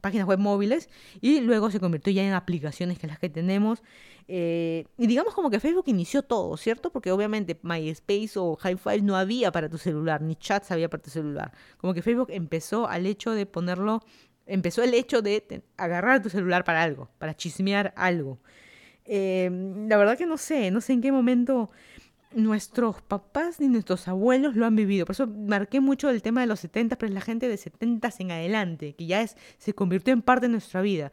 [0.01, 0.89] páginas web móviles
[1.21, 3.81] y luego se convirtió ya en aplicaciones que las que tenemos.
[4.27, 6.91] Eh, y digamos como que Facebook inició todo, ¿cierto?
[6.91, 11.09] Porque obviamente MySpace o Hi-Fi no había para tu celular, ni chats había para tu
[11.09, 11.51] celular.
[11.77, 14.01] Como que Facebook empezó al hecho de ponerlo,
[14.45, 18.39] empezó el hecho de agarrar tu celular para algo, para chismear algo.
[19.05, 19.49] Eh,
[19.87, 21.69] la verdad que no sé, no sé en qué momento
[22.33, 25.05] nuestros papás ni nuestros abuelos lo han vivido.
[25.05, 28.09] Por eso marqué mucho el tema de los 70, pero es la gente de 70
[28.19, 31.11] en adelante, que ya es, se convirtió en parte de nuestra vida.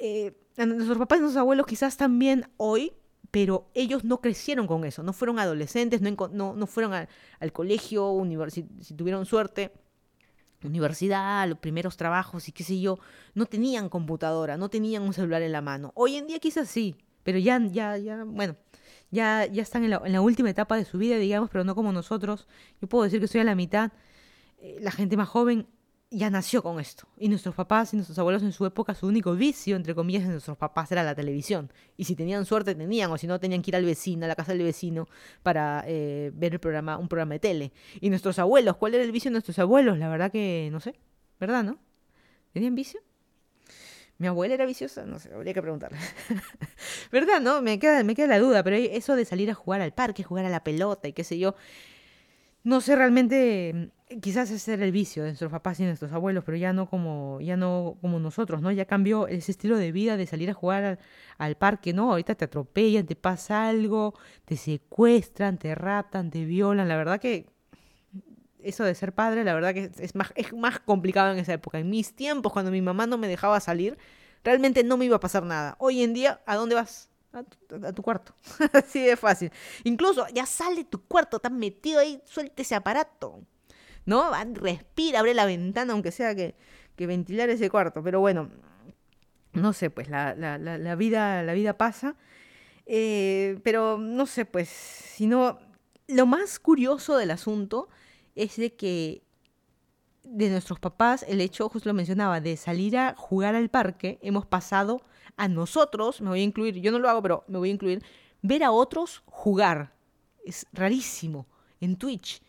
[0.00, 2.92] Eh, nuestros papás y nuestros abuelos quizás también hoy,
[3.30, 8.66] pero ellos no crecieron con eso, no fueron adolescentes, no, no, fueron al colegio, si,
[8.80, 9.72] si tuvieron suerte,
[10.64, 12.98] universidad, los primeros trabajos y qué sé yo,
[13.34, 15.92] no tenían computadora, no tenían un celular en la mano.
[15.94, 18.56] Hoy en día quizás sí, pero ya, ya, ya, bueno,
[19.12, 22.48] ya, ya están en la, última etapa de su vida, digamos, pero no como nosotros.
[22.80, 23.92] Yo puedo decir que estoy a la mitad.
[24.58, 25.66] Eh, la gente más joven
[26.10, 27.06] ya nació con esto.
[27.18, 30.30] Y nuestros papás y nuestros abuelos en su época, su único vicio, entre comillas, de
[30.30, 31.70] nuestros papás era la televisión.
[31.98, 34.34] Y si tenían suerte, tenían, o si no, tenían que ir al vecino, a la
[34.34, 35.06] casa del vecino,
[35.42, 37.72] para eh, ver el programa, un programa de tele.
[38.00, 39.98] Y nuestros abuelos, ¿cuál era el vicio de nuestros abuelos?
[39.98, 40.98] La verdad que no sé,
[41.38, 41.78] ¿verdad, no?
[42.52, 43.00] ¿Tenían vicio?
[44.18, 45.04] ¿Mi abuela era viciosa?
[45.04, 45.98] No sé, habría que preguntarle.
[47.12, 47.40] ¿Verdad?
[47.40, 50.22] No, me queda, me queda la duda, pero eso de salir a jugar al parque,
[50.22, 51.54] jugar a la pelota y qué sé yo,
[52.64, 53.90] no sé realmente,
[54.20, 57.40] quizás ese era el vicio de nuestros papás y nuestros abuelos, pero ya no como,
[57.40, 58.70] ya no como nosotros, ¿no?
[58.70, 61.00] Ya cambió ese estilo de vida de salir a jugar
[61.38, 62.10] al, parque, ¿no?
[62.12, 67.51] Ahorita te atropellan, te pasa algo, te secuestran, te raptan, te violan, la verdad que
[68.64, 71.78] eso de ser padre, la verdad que es más, es más complicado en esa época.
[71.78, 73.98] En mis tiempos, cuando mi mamá no me dejaba salir,
[74.44, 75.76] realmente no me iba a pasar nada.
[75.78, 77.08] Hoy en día, ¿a dónde vas?
[77.32, 78.34] A tu, cuarto.
[78.72, 79.50] Así de fácil.
[79.84, 83.40] Incluso ya sale tu cuarto, estás metido ahí, suelte ese aparato.
[84.04, 84.30] ¿No?
[84.54, 86.56] Respira, abre la ventana, aunque sea que,
[86.96, 88.02] que ventilar ese cuarto.
[88.02, 88.50] Pero bueno,
[89.52, 92.16] no sé, pues la, la, vida, la vida pasa.
[92.86, 95.58] Eh, pero no sé, pues, sino
[96.08, 97.88] lo más curioso del asunto
[98.34, 99.22] es de que
[100.24, 104.46] de nuestros papás, el hecho, justo lo mencionaba, de salir a jugar al parque, hemos
[104.46, 105.02] pasado
[105.36, 108.02] a nosotros, me voy a incluir, yo no lo hago, pero me voy a incluir,
[108.40, 109.94] ver a otros jugar.
[110.44, 111.46] Es rarísimo.
[111.80, 112.42] En Twitch,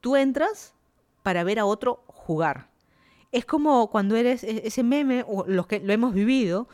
[0.00, 0.74] tú entras
[1.22, 2.70] para ver a otro jugar.
[3.30, 6.68] Es como cuando eres e-, ese meme, o los que lo hemos vivido,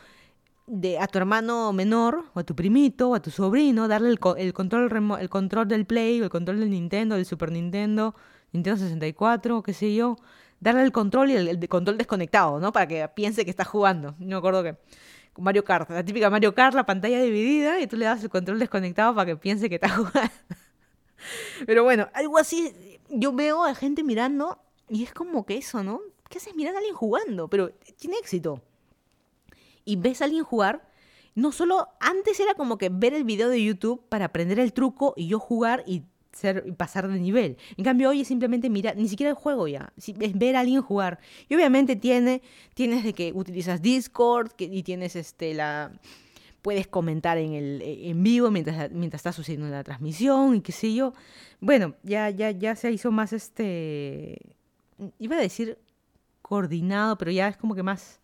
[0.99, 5.17] a tu hermano menor, o a tu primito, o a tu sobrino, darle el, control,
[5.19, 8.15] el control del Play, o el control del Nintendo, del Super Nintendo,
[8.51, 10.17] Nintendo 64, qué sé yo,
[10.59, 12.71] darle el control y el, control desconectado, ¿no?
[12.71, 14.15] Para que piense que está jugando.
[14.19, 14.77] No me acuerdo que.
[15.37, 18.59] Mario Kart, la típica Mario Kart, la pantalla dividida y tú le das el control
[18.59, 20.31] desconectado para que piense que está jugando.
[21.65, 22.73] Pero bueno, algo así,
[23.09, 26.01] yo veo a gente mirando y es como que eso, ¿no?
[26.29, 27.47] ¿Qué haces mirar a alguien jugando?
[27.47, 28.61] Pero tiene éxito.
[29.89, 30.87] Y ves a alguien jugar,
[31.33, 35.15] no solo antes era como que ver el video de YouTube para aprender el truco
[35.17, 37.57] y yo jugar y ser, pasar de nivel.
[37.75, 40.83] En cambio, hoy es simplemente mirar, ni siquiera el juego ya, es ver a alguien
[40.83, 41.19] jugar.
[41.47, 42.43] Y obviamente tiene,
[42.75, 45.91] tienes de que utilizas Discord y tienes este la
[46.61, 50.93] puedes comentar en el en vivo mientras, mientras está sucediendo la transmisión y qué sé
[50.93, 51.13] yo.
[51.61, 54.37] Bueno, ya, ya, ya se hizo más este.
[55.17, 55.79] Iba a decir
[56.43, 58.19] coordinado, pero ya es como que más.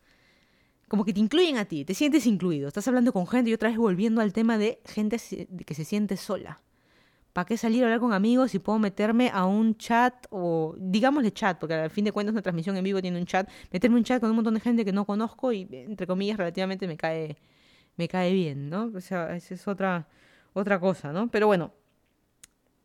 [0.96, 2.70] Como que te incluyen a ti, te sientes incluido.
[2.70, 5.18] Estás hablando con gente y otra vez volviendo al tema de gente
[5.66, 6.62] que se siente sola.
[7.34, 11.34] ¿Para qué salir a hablar con amigos si puedo meterme a un chat o, digámosle
[11.34, 14.06] chat, porque al fin de cuentas una transmisión en vivo tiene un chat, meterme un
[14.06, 17.36] chat con un montón de gente que no conozco y, entre comillas, relativamente me cae,
[17.98, 18.89] me cae bien, ¿no?
[18.96, 20.08] O sea, esa es otra,
[20.54, 21.30] otra cosa, ¿no?
[21.30, 21.74] Pero bueno,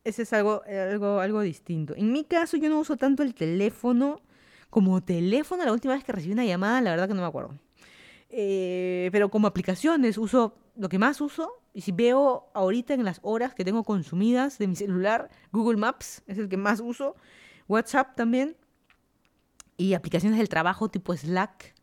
[0.03, 1.95] ese es algo, algo, algo distinto.
[1.95, 4.19] En mi caso, yo no uso tanto el teléfono
[4.69, 5.63] como teléfono.
[5.63, 7.57] La última vez que recibí una llamada, la verdad que no me acuerdo.
[8.33, 13.19] Eh, pero como aplicaciones, uso lo que más uso y si veo ahorita en las
[13.23, 17.15] horas que tengo consumidas de mi celular, Google Maps es el que más uso,
[17.67, 18.55] WhatsApp también,
[19.77, 21.73] y aplicaciones del trabajo tipo Slack,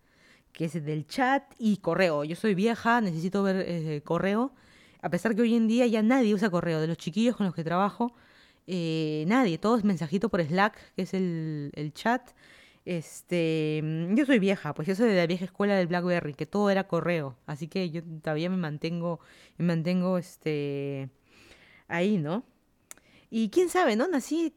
[0.53, 2.25] que es del chat, y correo.
[2.25, 4.53] Yo soy vieja, necesito ver eh, correo,
[5.03, 7.55] a pesar que hoy en día ya nadie usa correo, de los chiquillos con los
[7.55, 8.15] que trabajo,
[8.67, 12.31] eh, nadie, todo es mensajito por Slack, que es el, el chat.
[12.89, 16.47] Este, mm, yo soy vieja, pues yo soy de la vieja escuela del BlackBerry, que
[16.47, 19.21] todo era correo, así que yo todavía me mantengo,
[19.59, 21.11] me mantengo, este,
[21.89, 22.45] ahí, ¿no?
[23.31, 24.09] Y quién sabe, ¿no?
[24.09, 24.55] Nací,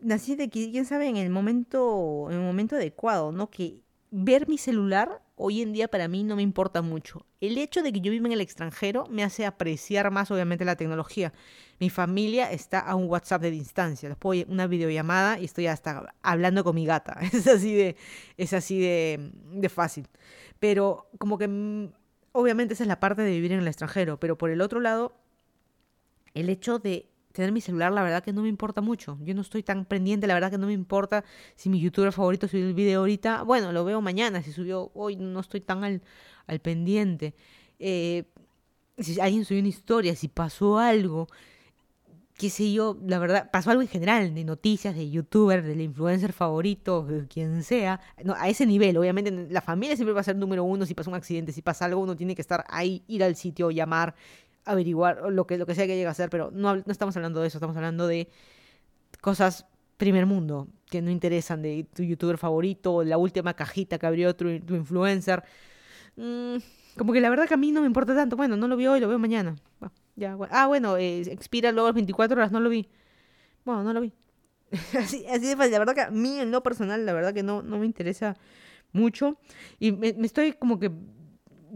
[0.00, 3.50] nací de quién sabe en el momento, en el momento adecuado, ¿no?
[3.50, 7.24] Que ver mi celular hoy en día para mí no me importa mucho.
[7.40, 10.76] El hecho de que yo viva en el extranjero me hace apreciar más obviamente la
[10.76, 11.32] tecnología.
[11.78, 14.08] Mi familia está a un WhatsApp de distancia.
[14.08, 17.18] Después una videollamada y estoy hasta hablando con mi gata.
[17.32, 17.96] Es así de,
[18.36, 20.08] es así de fácil.
[20.58, 21.92] Pero como que mm,
[22.32, 24.18] obviamente esa es la parte de vivir en el extranjero.
[24.18, 25.14] Pero por el otro lado,
[26.34, 29.18] el hecho de tener mi celular, la verdad que no me importa mucho.
[29.22, 31.24] Yo no estoy tan pendiente, la verdad que no me importa
[31.54, 33.42] si mi youtuber favorito subió el video ahorita.
[33.42, 36.02] Bueno, lo veo mañana, si subió hoy no estoy tan al,
[36.46, 37.34] al pendiente.
[37.78, 38.24] Eh,
[38.98, 41.28] si alguien subió una historia, si pasó algo,
[42.36, 46.32] qué sé yo, la verdad, pasó algo en general, de noticias, de youtuber, del influencer
[46.32, 50.36] favorito, de quien sea, no, a ese nivel, obviamente la familia siempre va a ser
[50.36, 53.24] número uno, si pasa un accidente, si pasa algo, uno tiene que estar ahí, ir
[53.24, 54.14] al sitio, llamar,
[54.66, 57.40] averiguar lo que, lo que sea que llegue a hacer, pero no, no estamos hablando
[57.40, 58.28] de eso, estamos hablando de
[59.20, 64.36] cosas primer mundo, que no interesan, de tu youtuber favorito, la última cajita que abrió
[64.36, 65.42] tu, tu influencer.
[66.16, 66.56] Mm,
[66.96, 68.86] como que la verdad que a mí no me importa tanto, bueno, no lo vi
[68.86, 69.56] hoy, lo veo mañana.
[70.16, 72.88] Ya, Ah, bueno, eh, expira luego las 24 horas, no lo vi.
[73.64, 74.14] Bueno, no lo vi.
[74.98, 75.72] así, así de fácil.
[75.72, 78.36] La verdad que a mí en lo personal, la verdad que no, no me interesa
[78.92, 79.38] mucho.
[79.78, 80.90] Y me, estoy como que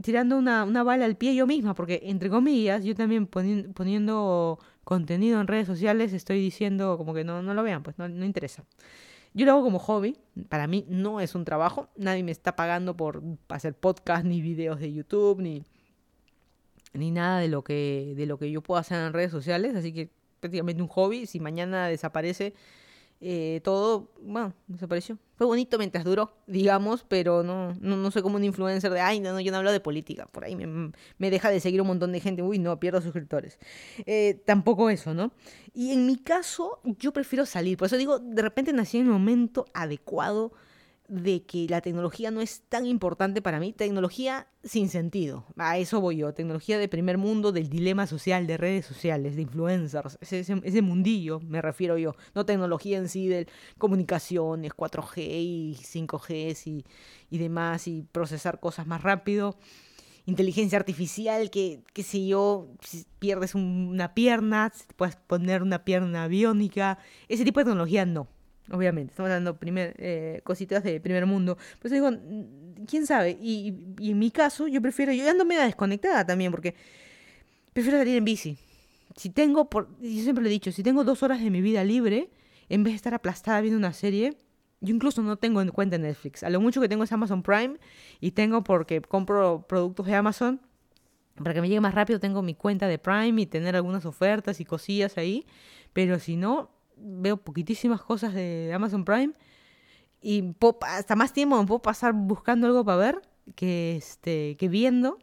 [0.03, 5.41] tirando una, una, bala al pie yo misma, porque entre comillas, yo también poniendo contenido
[5.41, 8.65] en redes sociales estoy diciendo como que no, no lo vean, pues no, no interesa.
[9.33, 10.17] Yo lo hago como hobby,
[10.49, 14.81] para mí no es un trabajo, nadie me está pagando por hacer podcast, ni videos
[14.81, 15.65] de YouTube, ni
[16.93, 19.93] ni nada de lo que de lo que yo puedo hacer en redes sociales, así
[19.93, 20.11] que
[20.41, 21.27] prácticamente un hobby.
[21.27, 22.55] Si mañana desaparece
[23.21, 25.19] eh, todo, bueno, desapareció.
[25.41, 29.21] Fue bonito mientras duró, digamos, pero no, no, no soy como un influencer de, ay,
[29.21, 31.87] no, no, yo no hablo de política, por ahí me, me deja de seguir un
[31.87, 33.59] montón de gente, uy, no, pierdo suscriptores.
[34.05, 35.33] Eh, tampoco eso, ¿no?
[35.73, 39.13] Y en mi caso, yo prefiero salir, por eso digo, de repente nací en el
[39.13, 40.53] momento adecuado
[41.11, 45.45] de que la tecnología no es tan importante para mí, tecnología sin sentido.
[45.57, 49.43] A eso voy yo, tecnología de primer mundo, del dilema social, de redes sociales, de
[49.43, 56.57] influencers, ese, mundillo me refiero yo, no tecnología en sí de comunicaciones, 4G y 5G
[56.67, 56.85] y,
[57.29, 59.59] y demás, y procesar cosas más rápido.
[60.27, 62.69] Inteligencia artificial, que, qué sé yo,
[63.19, 66.99] pierdes una pierna, puedes poner una pierna biónica,
[67.29, 68.29] ese tipo de tecnología no
[68.71, 69.13] obviamente.
[69.13, 71.59] Estamos hablando eh, cositas de primer mundo.
[71.81, 73.39] Pues digo, mm, quién sabe.
[73.41, 76.75] Y, en mi caso, yo prefiero, yo ando media desconectada también, porque
[77.73, 78.59] prefiero salir en bici.
[79.17, 81.85] Si tengo, por, yo siempre lo he dicho, si tengo dos horas de mi vida
[81.85, 82.31] libre,
[82.69, 84.37] en vez de estar aplastada viendo una serie,
[84.81, 86.43] yo incluso no tengo en cuenta Netflix.
[86.43, 87.77] A lo mucho que tengo es Amazon Prime
[88.21, 90.61] y tengo porque compro productos de Amazon.
[91.37, 94.61] Para que me llegue más rápido tengo mi cuenta de Prime y tener algunas ofertas
[94.61, 95.47] y cosillas ahí.
[95.93, 96.71] Pero si no,
[97.03, 99.33] veo poquitísimas cosas de Amazon Prime
[100.23, 103.23] y hasta más tiempo me puedo pasar buscando algo para ver
[103.55, 105.19] que, este, que viendo.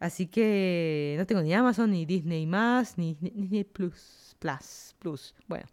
[0.00, 5.34] Así que no tengo ni Amazon, ni Disney más, ni Disney Plus, Plus, Plus.
[5.48, 5.64] Bueno,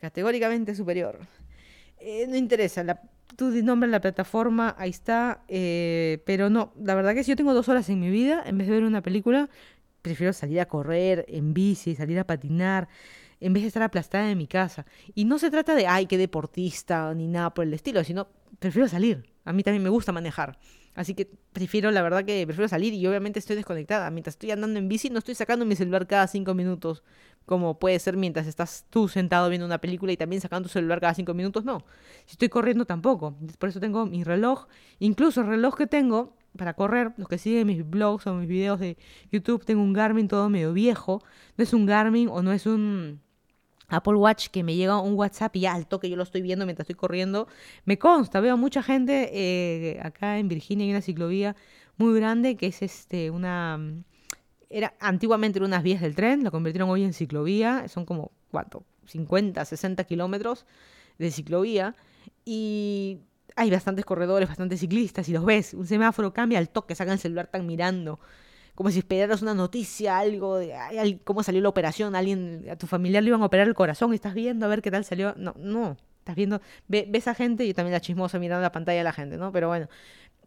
[0.00, 1.18] categóricamente superior.
[1.98, 3.02] Eh, no interesa, la,
[3.36, 5.42] tú nombras la plataforma, ahí está.
[5.48, 8.56] Eh, pero no, la verdad que si yo tengo dos horas en mi vida, en
[8.56, 9.50] vez de ver una película,
[10.00, 12.88] prefiero salir a correr en bici, salir a patinar
[13.40, 14.86] en vez de estar aplastada en mi casa.
[15.14, 18.28] Y no se trata de, ay, qué deportista, ni nada por el estilo, sino
[18.58, 19.24] prefiero salir.
[19.44, 20.58] A mí también me gusta manejar.
[20.98, 24.10] Así que prefiero, la verdad que prefiero salir y obviamente estoy desconectada.
[24.10, 27.04] Mientras estoy andando en bici no estoy sacando mi celular cada cinco minutos,
[27.46, 31.00] como puede ser mientras estás tú sentado viendo una película y también sacando tu celular
[31.00, 31.64] cada cinco minutos.
[31.64, 31.84] No,
[32.26, 33.36] si estoy corriendo tampoco.
[33.60, 34.66] Por eso tengo mi reloj.
[34.98, 38.80] Incluso el reloj que tengo para correr, los que siguen mis blogs o mis videos
[38.80, 38.98] de
[39.30, 41.22] YouTube, tengo un Garmin todo medio viejo.
[41.56, 43.20] No es un Garmin o no es un
[43.88, 46.84] Apple Watch que me llega un WhatsApp y alto que yo lo estoy viendo mientras
[46.84, 47.48] estoy corriendo.
[47.84, 51.56] Me consta, veo mucha gente eh, acá en Virginia hay una ciclovía
[51.96, 53.80] muy grande que es este una
[54.70, 59.64] era antiguamente unas vías del tren, lo convirtieron hoy en ciclovía, son como cuánto, 50,
[59.64, 60.66] 60 kilómetros
[61.18, 61.94] de ciclovía.
[62.44, 63.20] Y
[63.56, 67.18] hay bastantes corredores, bastantes ciclistas y los ves, un semáforo cambia al toque, sacan el
[67.18, 68.20] celular, están mirando
[68.78, 73.24] como si esperaras una noticia, algo de cómo salió la operación, alguien, a tu familiar
[73.24, 75.34] le iban a operar el corazón estás viendo a ver qué tal salió.
[75.36, 79.02] No, no, estás viendo, ves a gente y también la chismosa mirando la pantalla de
[79.02, 79.50] la gente, ¿no?
[79.50, 79.88] Pero bueno,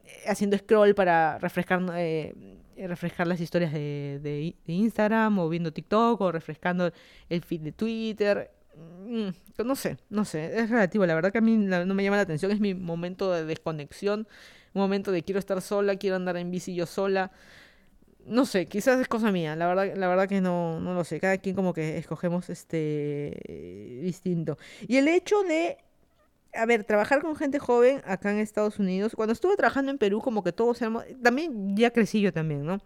[0.05, 2.34] eh, haciendo scroll para refrescar, eh,
[2.77, 6.89] refrescar las historias de, de, Instagram o viendo TikTok o refrescando
[7.27, 8.49] el feed de Twitter.
[9.07, 9.27] Mm,
[9.65, 12.23] no sé, no sé, es relativo, la verdad que a mí no me llama la
[12.23, 14.25] atención, es mi momento de desconexión,
[14.73, 17.34] un momento de quiero estar sola, quiero andar en bici yo sola,
[18.26, 21.19] no sé, quizás es cosa mía, la verdad, la verdad que no, no lo sé,
[21.19, 24.57] cada quien como que escogemos este distinto.
[24.88, 25.78] Y el hecho de,
[26.53, 30.22] a ver, trabajar con gente joven acá en Estados Unidos, cuando estuve trabajando en Perú
[30.22, 32.80] como que todos éramos, también ya crecí yo también, ¿no?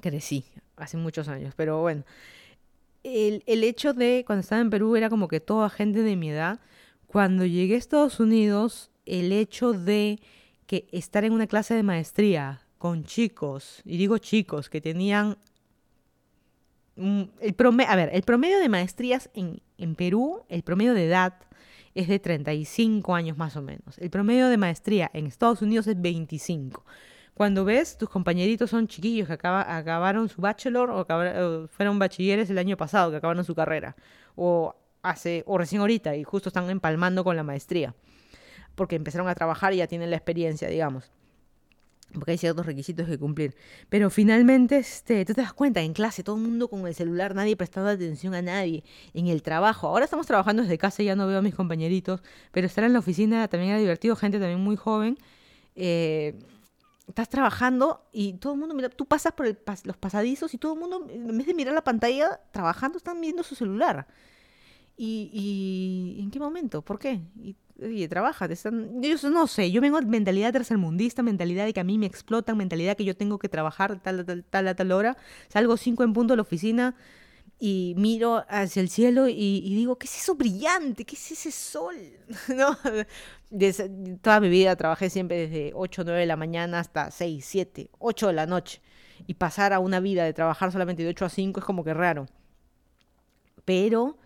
[0.00, 0.44] Crecí
[0.76, 2.04] hace muchos años, pero bueno,
[3.02, 6.30] el, el hecho de cuando estaba en Perú era como que toda gente de mi
[6.30, 6.60] edad,
[7.06, 10.20] cuando llegué a Estados Unidos, el hecho de
[10.66, 15.36] que estar en una clase de maestría con chicos, y digo chicos, que tenían...
[16.96, 21.34] El promedio, a ver, el promedio de maestrías en, en Perú, el promedio de edad
[21.94, 23.98] es de 35 años más o menos.
[23.98, 26.84] El promedio de maestría en Estados Unidos es 25.
[27.34, 32.56] Cuando ves, tus compañeritos son chiquillos que acaba- acabaron su bachelor o, fueron bachilleres el
[32.56, 33.94] año pasado, que acabaron su carrera.
[34.34, 37.94] O, hace, o recién ahorita y justo están empalmando con la maestría.
[38.74, 41.10] Porque empezaron a trabajar y ya tienen la experiencia, digamos
[42.14, 43.54] porque hay ciertos requisitos que cumplir.
[43.88, 47.34] Pero finalmente, este, tú te das cuenta, en clase, todo el mundo con el celular,
[47.34, 48.84] nadie prestando atención a nadie.
[49.14, 52.66] En el trabajo, ahora estamos trabajando desde casa, ya no veo a mis compañeritos, pero
[52.66, 55.18] estar en la oficina también era divertido, gente también muy joven.
[55.74, 56.38] Eh,
[57.06, 60.74] estás trabajando y todo el mundo, mira, tú pasas por el los pasadizos y todo
[60.74, 64.06] el mundo, en vez de mirar la pantalla, trabajando, están viendo su celular.
[64.96, 65.30] ¿Y,
[66.18, 66.82] y en qué momento?
[66.82, 67.20] ¿Por qué?
[67.42, 69.02] Y, oye, trabaja, te están...
[69.02, 72.56] Yo no sé, yo vengo de mentalidad tercermundista, mentalidad de que a mí me explotan,
[72.56, 75.16] mentalidad que yo tengo que trabajar tal, tal, tal, a tal hora.
[75.48, 76.94] Salgo cinco en punto de la oficina
[77.58, 79.34] y miro hacia el cielo y,
[79.64, 81.04] y digo, ¿qué es eso brillante?
[81.06, 81.96] ¿Qué es ese sol?
[82.56, 82.78] ¿No?
[83.50, 83.82] Des-
[84.22, 87.90] toda mi vida trabajé siempre desde 8 o 9 de la mañana hasta 6, 7,
[87.98, 88.80] 8 de la noche.
[89.26, 91.94] Y pasar a una vida de trabajar solamente de 8 a 5 es como que
[91.94, 92.26] raro.
[93.64, 94.18] Pero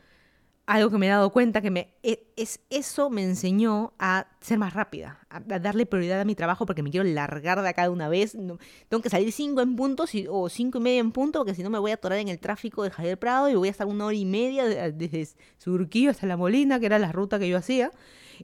[0.73, 4.59] algo que me he dado cuenta que me e- es eso me enseñó a ser
[4.59, 7.89] más rápida, a, darle prioridad a mi trabajo porque me quiero largar de acá de
[7.89, 8.35] una vez.
[8.37, 8.59] No-
[8.89, 11.63] tengo que salir cinco en punto si- o cinco y media en punto porque si
[11.65, 13.87] no me voy a atorar en el tráfico de Javier Prado y voy a estar
[13.87, 17.49] una hora y media de- desde Surquillo hasta La Molina, que era la ruta que
[17.49, 17.91] yo hacía.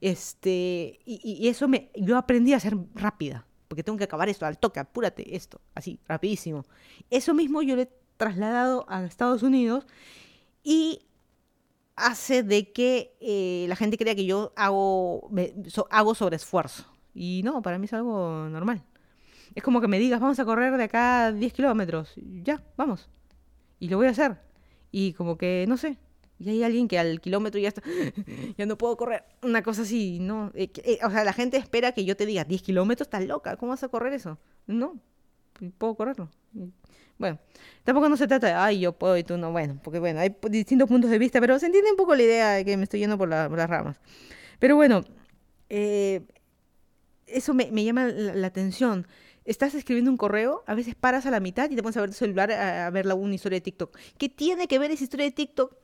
[0.01, 4.47] Este, y- y eso me, yo aprendí a ser rápida porque tengo que acabar esto
[4.47, 6.65] al toque, apúrate esto, así, rapidísimo.
[7.11, 9.87] Eso mismo yo lo he trasladado a Estados Unidos
[10.63, 11.01] y
[11.97, 16.85] hace de que eh, la gente crea que yo hago, me- so- hago sobreesfuerzo.
[17.15, 18.85] Y no, para mí es algo normal.
[19.55, 22.13] Es como que me digas, vamos a correr de acá 10 kilómetros.
[22.45, 23.09] Ya, vamos.
[23.81, 24.39] Y lo voy a hacer.
[24.93, 25.99] Y como que, no sé.
[26.39, 27.83] Y hay alguien que al kilómetro ya está,
[28.59, 29.25] ya no puedo correr.
[29.43, 30.53] Una cosa así, ¿no?
[30.55, 33.57] Eh, eh, o sea, la gente espera que yo te diga, 10 kilómetros, estás loca,
[33.57, 34.39] ¿cómo vas a correr eso?
[34.67, 35.01] No,
[35.79, 36.31] puedo correrlo.
[37.19, 37.39] Bueno,
[37.85, 39.53] tampoco no se trata de, ay, yo puedo y tú no.
[39.53, 42.51] Bueno, porque bueno, hay distintos puntos de vista, pero se entiende un poco la idea
[42.53, 44.01] de que me estoy yendo por, la- por las ramas.
[44.59, 45.03] Pero bueno,
[45.69, 46.23] eh,
[47.27, 49.07] eso me, llama la, atención.
[49.45, 52.11] Estás escribiendo un correo, a veces paras a la mitad y te pones a ver
[52.11, 53.97] tu celular a, a ver la, una historia de TikTok.
[54.19, 55.75] ¿Qué tiene que ver esa historia de TikTok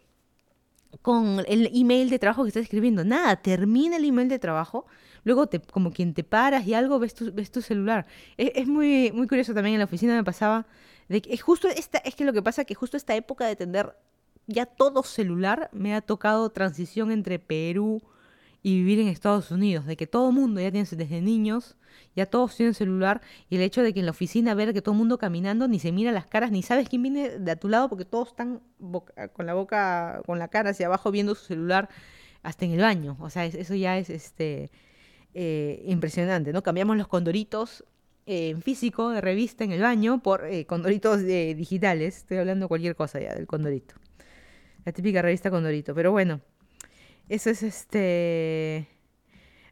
[1.01, 3.05] con el email de trabajo que estás escribiendo?
[3.05, 4.87] Nada, termina el email de trabajo,
[5.25, 8.07] luego te, como quien te paras y algo ves tu, ves tu celular.
[8.37, 10.67] Es, es muy, muy curioso también en la oficina me pasaba
[11.29, 13.97] es justo esta, es que lo que pasa es que justo esta época de tener
[14.47, 18.03] ya todo celular me ha tocado transición entre Perú
[18.65, 21.77] y vivir en Estados Unidos, de que todo el mundo ya tiene desde niños,
[22.15, 24.93] ya todos tienen celular, y el hecho de que en la oficina ver que todo
[24.95, 27.69] el mundo caminando, ni se mira las caras, ni sabes quién viene de a tu
[27.69, 28.61] lado, porque todos están
[29.33, 31.89] con la boca, con la cara hacia abajo viendo su celular
[32.45, 33.17] hasta en el baño.
[33.21, 34.71] O sea, es- eso ya es este
[35.35, 36.63] eh, impresionante, ¿no?
[36.63, 37.85] Cambiamos los condoritos
[38.27, 42.19] en físico de revista en el baño por eh, condoritos eh, digitales.
[42.19, 43.95] Estoy hablando cualquier cosa ya del condorito.
[44.85, 45.95] La típica revista condorito.
[45.95, 46.41] Pero bueno,
[47.29, 48.89] eso es este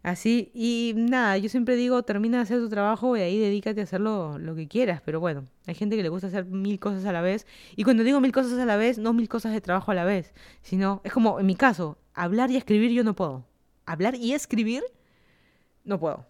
[0.02, 0.50] así.
[0.54, 4.00] Y nada, yo siempre digo, termina de hacer tu trabajo y ahí dedícate a hacer
[4.00, 5.02] lo que quieras.
[5.04, 7.46] Pero bueno, hay gente que le gusta hacer mil cosas a la vez.
[7.76, 10.04] Y cuando digo mil cosas a la vez, no mil cosas de trabajo a la
[10.04, 10.32] vez.
[10.62, 13.46] Sino, es como en mi caso, hablar y escribir yo no puedo.
[13.86, 14.82] Hablar y escribir
[15.84, 16.29] no puedo.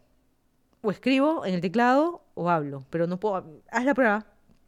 [0.82, 3.44] O escribo en el teclado o hablo, pero no puedo.
[3.70, 4.26] Haz la prueba.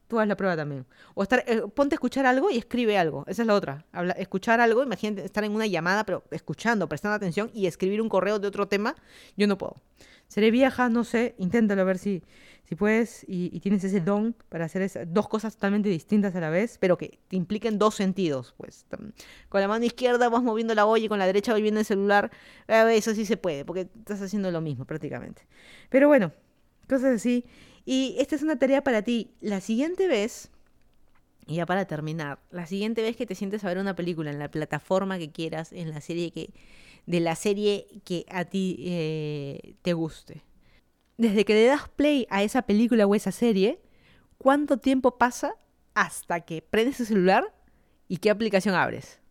[0.09, 0.85] Tú haz la prueba también.
[1.15, 3.25] O estar, eh, ponte a escuchar algo y escribe algo.
[3.27, 3.87] Esa es la otra.
[3.93, 8.11] Habla- escuchar algo, imagínate estar en una llamada, pero escuchando, prestando atención y escribir un
[8.11, 8.95] correo de otro tema,
[9.39, 9.77] yo no puedo.
[10.33, 12.23] Seré vieja, no sé, inténtalo a ver si,
[12.65, 16.49] si puedes y, tienes ese don para hacer esa- dos cosas totalmente distintas a la
[16.49, 18.55] vez, pero que te impliquen dos sentidos.
[18.57, 18.87] Pues
[19.51, 21.85] con la mano izquierda vas moviendo la olla y con la derecha vas viendo el
[21.85, 22.31] celular.
[22.67, 25.43] Eso sí se puede, porque estás haciendo lo mismo prácticamente.
[25.91, 26.33] Pero bueno,
[26.89, 27.45] cosas así.
[27.85, 29.33] Y esta es una tarea para ti.
[29.43, 30.51] La siguiente vez,
[31.47, 34.39] y ya para terminar, la siguiente vez que te sientes a ver una película en
[34.39, 36.55] la plataforma que quieras, en la serie que,
[37.07, 40.43] de la serie que a ti eh, te guste.
[41.17, 43.81] Desde que le das play a esa película o esa serie,
[44.39, 45.55] ¿cuánto tiempo pasa
[45.95, 47.55] hasta que prendes tu celular
[48.09, 49.22] y qué aplicación abres?